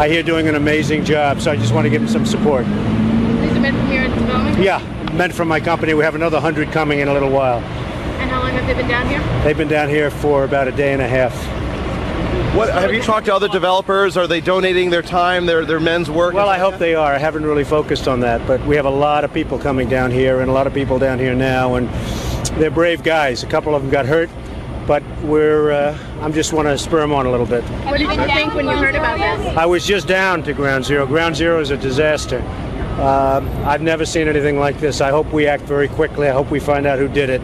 I 0.00 0.08
hear 0.08 0.22
doing 0.22 0.48
an 0.48 0.54
amazing 0.54 1.04
job, 1.04 1.40
so 1.40 1.50
I 1.50 1.56
just 1.56 1.74
want 1.74 1.86
to 1.86 1.90
give 1.90 2.02
them 2.02 2.10
some 2.10 2.26
support. 2.26 2.64
These 2.64 2.72
are 2.72 3.60
men 3.60 3.74
from 3.74 3.92
your 3.92 4.04
development? 4.04 4.58
Yeah, 4.58 5.12
men 5.12 5.32
from 5.32 5.48
my 5.48 5.60
company. 5.60 5.94
We 5.94 6.04
have 6.04 6.14
another 6.14 6.36
100 6.36 6.70
coming 6.70 7.00
in 7.00 7.08
a 7.08 7.12
little 7.12 7.30
while. 7.30 7.58
And 7.58 8.30
how 8.30 8.40
long 8.40 8.52
have 8.52 8.66
they 8.66 8.74
been 8.74 8.88
down 8.88 9.08
here? 9.08 9.20
They've 9.42 9.56
been 9.56 9.68
down 9.68 9.88
here 9.88 10.10
for 10.10 10.44
about 10.44 10.68
a 10.68 10.72
day 10.72 10.92
and 10.92 11.02
a 11.02 11.08
half. 11.08 11.34
What 12.54 12.72
have 12.72 12.94
you 12.94 13.02
talked 13.02 13.26
to 13.26 13.34
other 13.34 13.48
developers? 13.48 14.16
Are 14.16 14.28
they 14.28 14.40
donating 14.40 14.90
their 14.90 15.02
time, 15.02 15.46
their 15.46 15.64
their 15.64 15.80
men's 15.80 16.08
work? 16.08 16.34
Well, 16.34 16.48
I 16.48 16.58
hope 16.58 16.78
they 16.78 16.94
are. 16.94 17.12
I 17.12 17.18
haven't 17.18 17.44
really 17.44 17.64
focused 17.64 18.06
on 18.06 18.20
that, 18.20 18.46
but 18.46 18.64
we 18.64 18.76
have 18.76 18.86
a 18.86 18.90
lot 18.90 19.24
of 19.24 19.32
people 19.32 19.58
coming 19.58 19.88
down 19.88 20.12
here 20.12 20.40
and 20.40 20.48
a 20.48 20.52
lot 20.52 20.68
of 20.68 20.72
people 20.72 21.00
down 21.00 21.18
here 21.18 21.34
now, 21.34 21.74
and 21.74 21.88
they're 22.60 22.70
brave 22.70 23.02
guys. 23.02 23.42
A 23.42 23.48
couple 23.48 23.74
of 23.74 23.82
them 23.82 23.90
got 23.90 24.06
hurt, 24.06 24.30
but 24.86 25.02
we're. 25.22 25.72
Uh, 25.72 25.98
I'm 26.20 26.32
just 26.32 26.52
want 26.52 26.68
to 26.68 26.78
spur 26.78 27.00
them 27.00 27.12
on 27.12 27.26
a 27.26 27.30
little 27.30 27.46
bit. 27.46 27.62
What 27.84 27.98
did 27.98 28.08
you 28.10 28.26
think 28.26 28.54
when 28.54 28.66
you 28.66 28.76
heard 28.76 28.94
about 28.94 29.18
this? 29.18 29.56
I 29.56 29.66
was 29.66 29.86
just 29.86 30.06
down 30.06 30.42
to 30.44 30.52
Ground 30.52 30.84
Zero. 30.84 31.06
Ground 31.06 31.36
Zero 31.36 31.60
is 31.60 31.70
a 31.70 31.76
disaster. 31.76 32.40
Um, 33.00 33.48
I've 33.66 33.82
never 33.82 34.06
seen 34.06 34.28
anything 34.28 34.58
like 34.58 34.78
this. 34.78 35.00
I 35.00 35.10
hope 35.10 35.32
we 35.32 35.46
act 35.46 35.64
very 35.64 35.88
quickly. 35.88 36.28
I 36.28 36.32
hope 36.32 36.50
we 36.50 36.60
find 36.60 36.86
out 36.86 36.98
who 36.98 37.08
did 37.08 37.28
it 37.28 37.40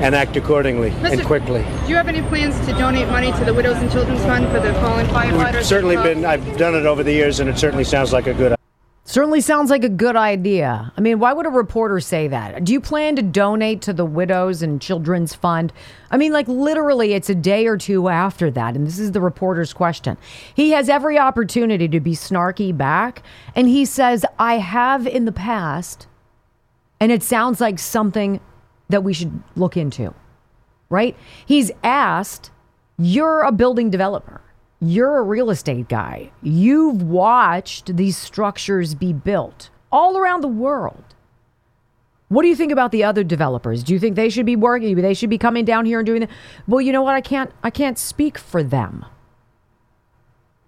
and 0.00 0.14
act 0.14 0.36
accordingly 0.36 0.90
and 1.02 1.22
quickly. 1.24 1.62
Do 1.62 1.88
you 1.88 1.96
have 1.96 2.08
any 2.08 2.22
plans 2.22 2.58
to 2.66 2.72
donate 2.72 3.08
money 3.08 3.32
to 3.32 3.44
the 3.44 3.52
Widows 3.52 3.76
and 3.76 3.90
Children's 3.90 4.22
Fund 4.22 4.46
for 4.48 4.60
the 4.60 4.72
fallen 4.74 5.06
firefighters? 5.06 5.54
We've 5.54 5.66
certainly 5.66 5.96
been. 5.96 6.24
I've 6.24 6.56
done 6.56 6.74
it 6.74 6.86
over 6.86 7.02
the 7.02 7.12
years, 7.12 7.40
and 7.40 7.50
it 7.50 7.58
certainly 7.58 7.84
sounds 7.84 8.12
like 8.12 8.26
a 8.26 8.34
good. 8.34 8.59
Certainly 9.04 9.40
sounds 9.40 9.70
like 9.70 9.82
a 9.82 9.88
good 9.88 10.14
idea. 10.14 10.92
I 10.96 11.00
mean, 11.00 11.18
why 11.18 11.32
would 11.32 11.46
a 11.46 11.50
reporter 11.50 12.00
say 12.00 12.28
that? 12.28 12.64
Do 12.64 12.72
you 12.72 12.80
plan 12.80 13.16
to 13.16 13.22
donate 13.22 13.82
to 13.82 13.92
the 13.92 14.04
Widows 14.04 14.62
and 14.62 14.80
Children's 14.80 15.34
Fund? 15.34 15.72
I 16.10 16.16
mean, 16.16 16.32
like 16.32 16.46
literally, 16.46 17.14
it's 17.14 17.30
a 17.30 17.34
day 17.34 17.66
or 17.66 17.76
two 17.76 18.08
after 18.08 18.50
that. 18.52 18.76
And 18.76 18.86
this 18.86 18.98
is 18.98 19.12
the 19.12 19.20
reporter's 19.20 19.72
question. 19.72 20.16
He 20.54 20.70
has 20.72 20.88
every 20.88 21.18
opportunity 21.18 21.88
to 21.88 21.98
be 21.98 22.12
snarky 22.12 22.76
back. 22.76 23.22
And 23.56 23.68
he 23.68 23.84
says, 23.84 24.24
I 24.38 24.58
have 24.58 25.06
in 25.06 25.24
the 25.24 25.32
past. 25.32 26.06
And 27.00 27.10
it 27.10 27.22
sounds 27.22 27.60
like 27.60 27.78
something 27.78 28.38
that 28.90 29.02
we 29.02 29.14
should 29.14 29.42
look 29.56 29.76
into, 29.76 30.14
right? 30.90 31.16
He's 31.46 31.72
asked, 31.82 32.50
You're 32.98 33.42
a 33.42 33.50
building 33.50 33.90
developer. 33.90 34.42
You're 34.80 35.18
a 35.18 35.22
real 35.22 35.50
estate 35.50 35.88
guy. 35.88 36.30
You've 36.42 37.02
watched 37.02 37.96
these 37.96 38.16
structures 38.16 38.94
be 38.94 39.12
built 39.12 39.68
all 39.92 40.16
around 40.16 40.40
the 40.40 40.48
world. 40.48 41.04
What 42.28 42.42
do 42.42 42.48
you 42.48 42.56
think 42.56 42.72
about 42.72 42.92
the 42.92 43.04
other 43.04 43.24
developers? 43.24 43.82
Do 43.82 43.92
you 43.92 43.98
think 43.98 44.16
they 44.16 44.30
should 44.30 44.46
be 44.46 44.56
working? 44.56 44.94
They 44.96 45.14
should 45.14 45.30
be 45.30 45.36
coming 45.36 45.64
down 45.64 45.84
here 45.84 45.98
and 45.98 46.06
doing 46.06 46.20
that? 46.20 46.30
Well, 46.66 46.80
you 46.80 46.92
know 46.92 47.02
what? 47.02 47.14
I 47.14 47.20
can't. 47.20 47.50
I 47.62 47.70
can't 47.70 47.98
speak 47.98 48.38
for 48.38 48.62
them. 48.62 49.04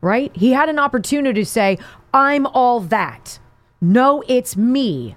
Right? 0.01 0.35
He 0.35 0.53
had 0.53 0.69
an 0.69 0.81
opportunity 0.81 1.41
to 1.41 1.47
say, 1.49 1.79
"I'm 2.13 2.47
all 2.47 2.81
that." 2.81 3.39
No, 3.81 4.25
it's 4.27 4.57
me. 4.57 5.17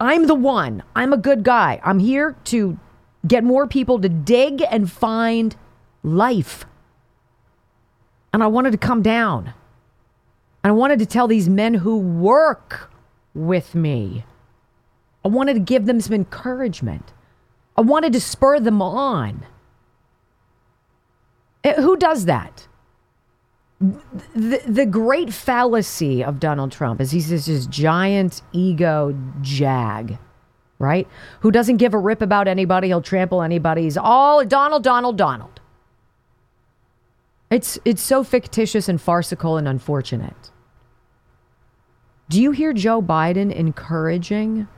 I'm 0.00 0.26
the 0.26 0.34
one. 0.34 0.82
I'm 0.96 1.12
a 1.12 1.18
good 1.18 1.44
guy. 1.44 1.80
I'm 1.84 1.98
here 1.98 2.34
to 2.44 2.78
get 3.26 3.44
more 3.44 3.66
people 3.66 4.00
to 4.00 4.08
dig 4.08 4.64
and 4.68 4.90
find 4.90 5.54
life. 6.02 6.64
And 8.32 8.42
I 8.42 8.46
wanted 8.46 8.70
to 8.72 8.78
come 8.78 9.02
down. 9.02 9.52
And 10.64 10.70
I 10.70 10.72
wanted 10.72 10.98
to 11.00 11.06
tell 11.06 11.26
these 11.26 11.48
men 11.48 11.74
who 11.74 11.98
work 11.98 12.90
with 13.34 13.74
me, 13.74 14.24
I 15.24 15.28
wanted 15.28 15.54
to 15.54 15.60
give 15.60 15.86
them 15.86 16.00
some 16.00 16.14
encouragement. 16.14 17.12
I 17.76 17.80
wanted 17.80 18.12
to 18.12 18.20
spur 18.20 18.60
them 18.60 18.80
on. 18.82 19.44
Eh, 21.64 21.80
Who 21.80 21.96
does 21.96 22.24
that? 22.26 22.68
The, 23.80 24.62
the 24.66 24.86
great 24.86 25.32
fallacy 25.32 26.22
of 26.22 26.38
Donald 26.38 26.70
Trump 26.70 27.00
is 27.00 27.10
he's 27.10 27.30
this 27.30 27.46
this 27.46 27.66
giant 27.66 28.40
ego 28.52 29.16
jag, 29.40 30.18
right? 30.78 31.08
Who 31.40 31.50
doesn't 31.50 31.78
give 31.78 31.92
a 31.92 31.98
rip 31.98 32.22
about 32.22 32.46
anybody. 32.46 32.88
He'll 32.88 33.02
trample 33.02 33.42
anybody. 33.42 33.82
He's 33.82 33.96
all 33.96 34.44
Donald, 34.44 34.84
Donald, 34.84 35.16
Donald. 35.18 35.51
It's, 37.52 37.78
it's 37.84 38.00
so 38.00 38.24
fictitious 38.24 38.88
and 38.88 38.98
farcical 38.98 39.58
and 39.58 39.68
unfortunate. 39.68 40.50
Do 42.30 42.40
you 42.40 42.52
hear 42.52 42.72
Joe 42.72 43.02
Biden 43.02 43.52
encouraging 43.52 44.68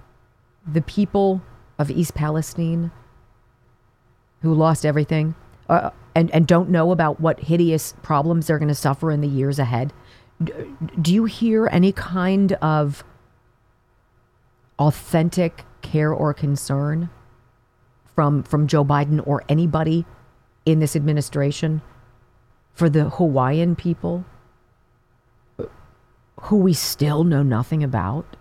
the 0.66 0.83
people 0.83 1.41
of 1.79 1.89
East 1.89 2.14
Palestine 2.14 2.91
who 4.43 4.53
lost 4.53 4.85
everything 4.85 5.37
uh, 5.68 5.91
and, 6.16 6.33
and 6.33 6.49
don't 6.49 6.68
know 6.68 6.91
about 6.91 7.20
what 7.20 7.39
hideous 7.39 7.95
problems 8.03 8.49
they're 8.49 8.59
going 8.59 8.68
to 8.68 8.75
suffer 8.75 9.12
in 9.12 9.20
the 9.20 9.29
years 9.29 9.61
ahead? 9.61 9.93
Do 10.43 11.14
you 11.14 11.27
hear 11.27 11.68
any 11.68 11.93
kind 11.93 12.55
of 12.55 13.05
authentic 14.81 15.64
care 15.83 16.12
or 16.12 16.35
concern 16.35 17.09
from 18.16 18.43
from 18.43 18.66
Joe 18.66 18.85
Biden 18.85 19.25
or 19.25 19.45
anybody 19.49 20.05
in 20.66 20.81
this 20.81 20.97
administration 20.97 21.81
for 22.75 22.91
the 22.91 23.11
Hawaiian 23.11 23.77
people 23.77 24.25
who 26.43 26.57
we 26.57 26.75
still 26.75 27.25
know 27.25 27.43
nothing 27.43 27.83
about? 27.83 28.37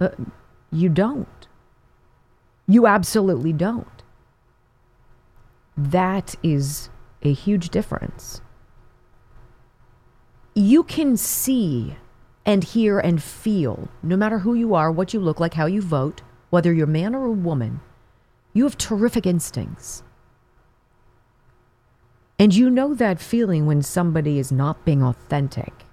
Uh, 0.00 0.08
you 0.72 0.88
don't. 0.88 1.48
You 2.66 2.86
absolutely 2.86 3.52
don't. 3.52 3.86
That 5.76 6.34
is 6.42 6.88
a 7.22 7.32
huge 7.32 7.68
difference. 7.70 8.40
You 10.54 10.82
can 10.82 11.16
see 11.16 11.96
and 12.44 12.64
hear 12.64 12.98
and 12.98 13.22
feel, 13.22 13.88
no 14.02 14.16
matter 14.16 14.38
who 14.38 14.54
you 14.54 14.74
are, 14.74 14.90
what 14.90 15.14
you 15.14 15.20
look 15.20 15.38
like, 15.38 15.54
how 15.54 15.66
you 15.66 15.82
vote, 15.82 16.22
whether 16.50 16.72
you're 16.72 16.84
a 16.84 16.90
man 16.90 17.14
or 17.14 17.26
a 17.26 17.32
woman, 17.32 17.80
you 18.52 18.64
have 18.64 18.76
terrific 18.76 19.26
instincts. 19.26 20.02
And 22.40 22.54
you 22.54 22.70
know 22.70 22.94
that 22.94 23.20
feeling 23.20 23.66
when 23.66 23.82
somebody 23.82 24.38
is 24.38 24.50
not 24.50 24.82
being 24.86 25.02
authentic. 25.02 25.84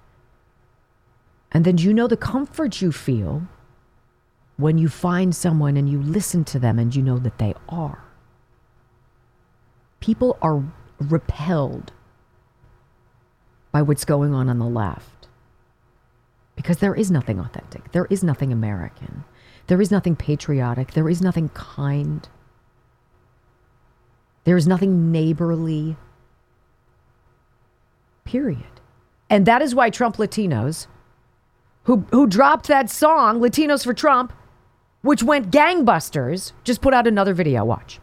And 1.52 1.66
then 1.66 1.76
you 1.76 1.92
know 1.92 2.08
the 2.08 2.16
comfort 2.16 2.80
you 2.80 2.90
feel 2.90 3.42
when 4.56 4.78
you 4.78 4.88
find 4.88 5.36
someone 5.36 5.76
and 5.76 5.90
you 5.90 6.00
listen 6.00 6.44
to 6.44 6.58
them 6.58 6.78
and 6.78 6.96
you 6.96 7.02
know 7.02 7.18
that 7.18 7.36
they 7.36 7.52
are. 7.68 8.02
People 10.00 10.38
are 10.40 10.64
repelled 10.98 11.92
by 13.70 13.82
what's 13.82 14.06
going 14.06 14.32
on 14.32 14.48
on 14.48 14.58
the 14.58 14.64
left 14.64 15.28
because 16.56 16.78
there 16.78 16.94
is 16.94 17.10
nothing 17.10 17.38
authentic. 17.38 17.92
There 17.92 18.06
is 18.08 18.24
nothing 18.24 18.54
American. 18.54 19.24
There 19.66 19.82
is 19.82 19.90
nothing 19.90 20.16
patriotic. 20.16 20.92
There 20.92 21.10
is 21.10 21.20
nothing 21.20 21.50
kind. 21.50 22.26
There 24.44 24.56
is 24.56 24.66
nothing 24.66 25.12
neighborly. 25.12 25.98
Period. 28.28 28.82
And 29.30 29.46
that 29.46 29.62
is 29.62 29.74
why 29.74 29.88
Trump 29.88 30.18
Latinos, 30.18 30.86
who, 31.84 32.04
who 32.10 32.26
dropped 32.26 32.68
that 32.68 32.90
song, 32.90 33.40
Latinos 33.40 33.84
for 33.84 33.94
Trump, 33.94 34.34
which 35.00 35.22
went 35.22 35.50
gangbusters, 35.50 36.52
just 36.62 36.82
put 36.82 36.92
out 36.92 37.06
another 37.06 37.32
video. 37.32 37.64
Watch. 37.64 38.00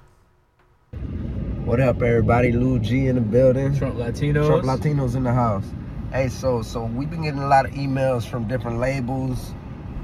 What 1.63 1.79
up, 1.79 2.01
everybody? 2.01 2.51
Lou 2.51 2.79
G 2.79 3.05
in 3.05 3.13
the 3.13 3.21
building. 3.21 3.77
Trump 3.77 3.97
Latinos. 3.97 4.47
Trump 4.47 4.63
Latinos 4.63 5.15
in 5.15 5.21
the 5.21 5.31
house. 5.31 5.65
Hey, 6.11 6.29
so 6.29 6.63
so 6.63 6.85
we've 6.85 7.11
been 7.11 7.21
getting 7.21 7.41
a 7.41 7.47
lot 7.47 7.67
of 7.67 7.73
emails 7.73 8.27
from 8.27 8.47
different 8.47 8.79
labels, 8.79 9.53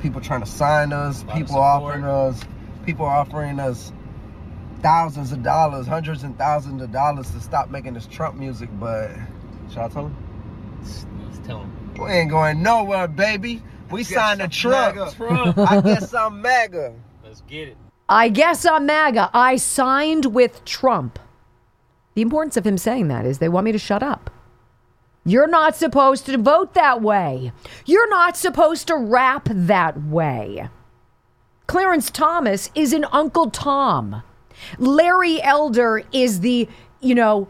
people 0.04 0.22
trying 0.22 0.42
to 0.42 0.48
sign 0.48 0.94
us, 0.94 1.26
people 1.34 1.58
offering 1.58 2.04
us, 2.04 2.40
people 2.86 3.08
offering 3.08 3.60
us 3.60 3.92
thousands 4.84 5.32
of 5.32 5.42
dollars, 5.42 5.88
hundreds 5.88 6.22
and 6.22 6.38
thousands 6.38 6.80
of 6.80 6.92
dollars 6.92 7.32
to 7.32 7.40
stop 7.40 7.72
making 7.72 7.96
this 7.96 8.06
Trump 8.06 8.36
music. 8.36 8.70
But 8.80 9.10
should 9.72 9.80
I 9.80 9.88
tell 9.88 10.04
them? 10.04 10.16
Let's 10.82 11.48
tell 11.48 11.60
him. 11.60 11.94
We 11.98 12.10
ain't 12.10 12.30
going 12.30 12.62
nowhere, 12.62 13.08
baby. 13.08 13.64
We 13.90 14.04
Guess 14.04 14.14
signed 14.14 14.40
to 14.40 14.46
I'm 14.46 14.50
Trump. 14.50 14.96
MAGA. 14.96 15.12
Trump. 15.16 15.58
I 15.58 15.82
guess 15.82 16.14
I'm 16.14 16.42
MAGA. 16.42 16.94
Let's 17.24 17.42
get 17.42 17.70
it. 17.70 17.78
I 18.10 18.30
guess 18.30 18.66
I'm 18.66 18.86
MAGA. 18.86 19.30
I 19.34 19.56
signed 19.56 20.34
with 20.34 20.66
Trump. 20.66 21.20
The 22.16 22.22
importance 22.22 22.58
of 22.58 22.66
him 22.66 22.78
saying 22.78 23.08
that 23.08 23.26
is 23.26 23.38
they 23.38 23.50
want 23.50 23.66
me 23.66 23.72
to 23.72 23.78
shut 23.78 24.04
up. 24.04 24.30
You're 25.24 25.48
not 25.48 25.76
supposed 25.76 26.26
to 26.26 26.38
vote 26.38 26.74
that 26.74 27.02
way. 27.02 27.54
You're 27.86 28.10
not 28.10 28.36
supposed 28.36 28.88
to 28.88 28.96
rap 28.98 29.48
that 29.52 30.02
way. 30.04 30.70
Clarence 31.68 32.12
Thomas 32.12 32.70
is 32.76 32.92
an 32.92 33.06
Uncle 33.12 33.50
Tom. 33.50 34.24
Larry 34.78 35.42
Elder 35.42 36.04
is 36.12 36.42
the, 36.42 36.68
you 37.00 37.16
know, 37.16 37.48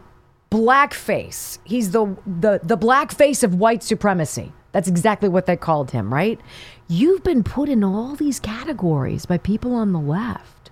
blackface. 0.51 1.57
He's 1.63 1.91
the 1.91 2.15
the 2.27 2.59
the 2.61 2.77
blackface 2.77 3.43
of 3.43 3.55
white 3.55 3.81
supremacy. 3.81 4.51
That's 4.73 4.87
exactly 4.87 5.29
what 5.29 5.45
they 5.47 5.57
called 5.57 5.91
him, 5.91 6.13
right? 6.13 6.39
You've 6.87 7.23
been 7.23 7.43
put 7.43 7.69
in 7.69 7.83
all 7.83 8.15
these 8.15 8.39
categories 8.39 9.25
by 9.25 9.37
people 9.37 9.73
on 9.73 9.93
the 9.93 9.99
left. 9.99 10.69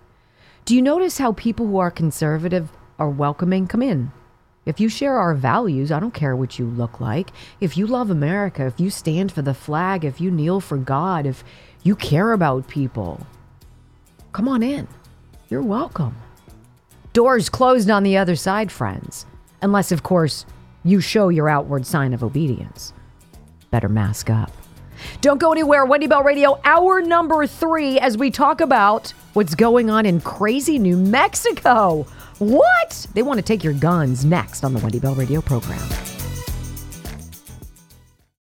Do 0.66 0.76
you 0.76 0.82
notice 0.82 1.18
how 1.18 1.32
people 1.34 1.66
who 1.66 1.78
are 1.78 1.92
conservative 1.92 2.70
are 2.98 3.10
welcoming? 3.10 3.68
Come 3.68 3.82
in. 3.82 4.12
If 4.66 4.80
you 4.80 4.88
share 4.88 5.18
our 5.18 5.34
values, 5.34 5.92
I 5.92 6.00
don't 6.00 6.14
care 6.14 6.36
what 6.36 6.60
you 6.60 6.66
look 6.66 7.00
like. 7.00 7.32
If 7.60 7.76
you 7.76 7.88
love 7.88 8.12
America, 8.12 8.66
if 8.66 8.80
you 8.80 8.90
stand 8.90 9.32
for 9.32 9.42
the 9.42 9.54
flag, 9.54 10.06
if 10.06 10.22
you 10.22 10.30
kneel 10.30 10.60
for 10.60 10.78
God, 10.78 11.26
if 11.26 11.44
you 11.84 11.96
care 11.96 12.34
about 12.34 12.68
people, 12.68 13.26
come 14.32 14.48
on 14.48 14.62
in. 14.62 14.88
You're 15.50 15.64
welcome. 15.64 16.16
Doors 17.14 17.50
closed 17.50 17.90
on 17.90 18.04
the 18.04 18.18
other 18.18 18.36
side, 18.36 18.72
friends. 18.72 19.26
Unless, 19.62 19.92
of 19.92 20.04
course, 20.04 20.46
you 20.84 21.02
show 21.02 21.30
your 21.30 21.50
outward 21.50 21.86
sign 21.86 22.14
of 22.14 22.24
obedience. 22.24 22.94
Better 23.72 23.90
mask 23.90 24.30
up. 24.30 24.52
Don't 25.22 25.40
go 25.40 25.52
anywhere. 25.52 25.86
Wendy 25.86 26.08
Bell 26.08 26.24
Radio, 26.24 26.60
hour 26.64 27.02
number 27.02 27.48
three, 27.48 28.00
as 28.00 28.18
we 28.18 28.32
talk 28.32 28.62
about 28.62 29.12
what's 29.34 29.56
going 29.56 29.90
on 29.90 30.06
in 30.06 30.22
crazy 30.22 30.78
New 30.80 30.98
Mexico. 30.98 32.06
What? 32.40 33.08
They 33.14 33.22
want 33.22 33.38
to 33.38 33.44
take 33.44 33.64
your 33.64 33.74
guns 33.74 34.26
next 34.26 34.64
on 34.64 34.74
the 34.74 34.80
Wendy 34.80 35.00
Bell 35.00 35.16
Radio 35.16 35.42
program. 35.42 36.19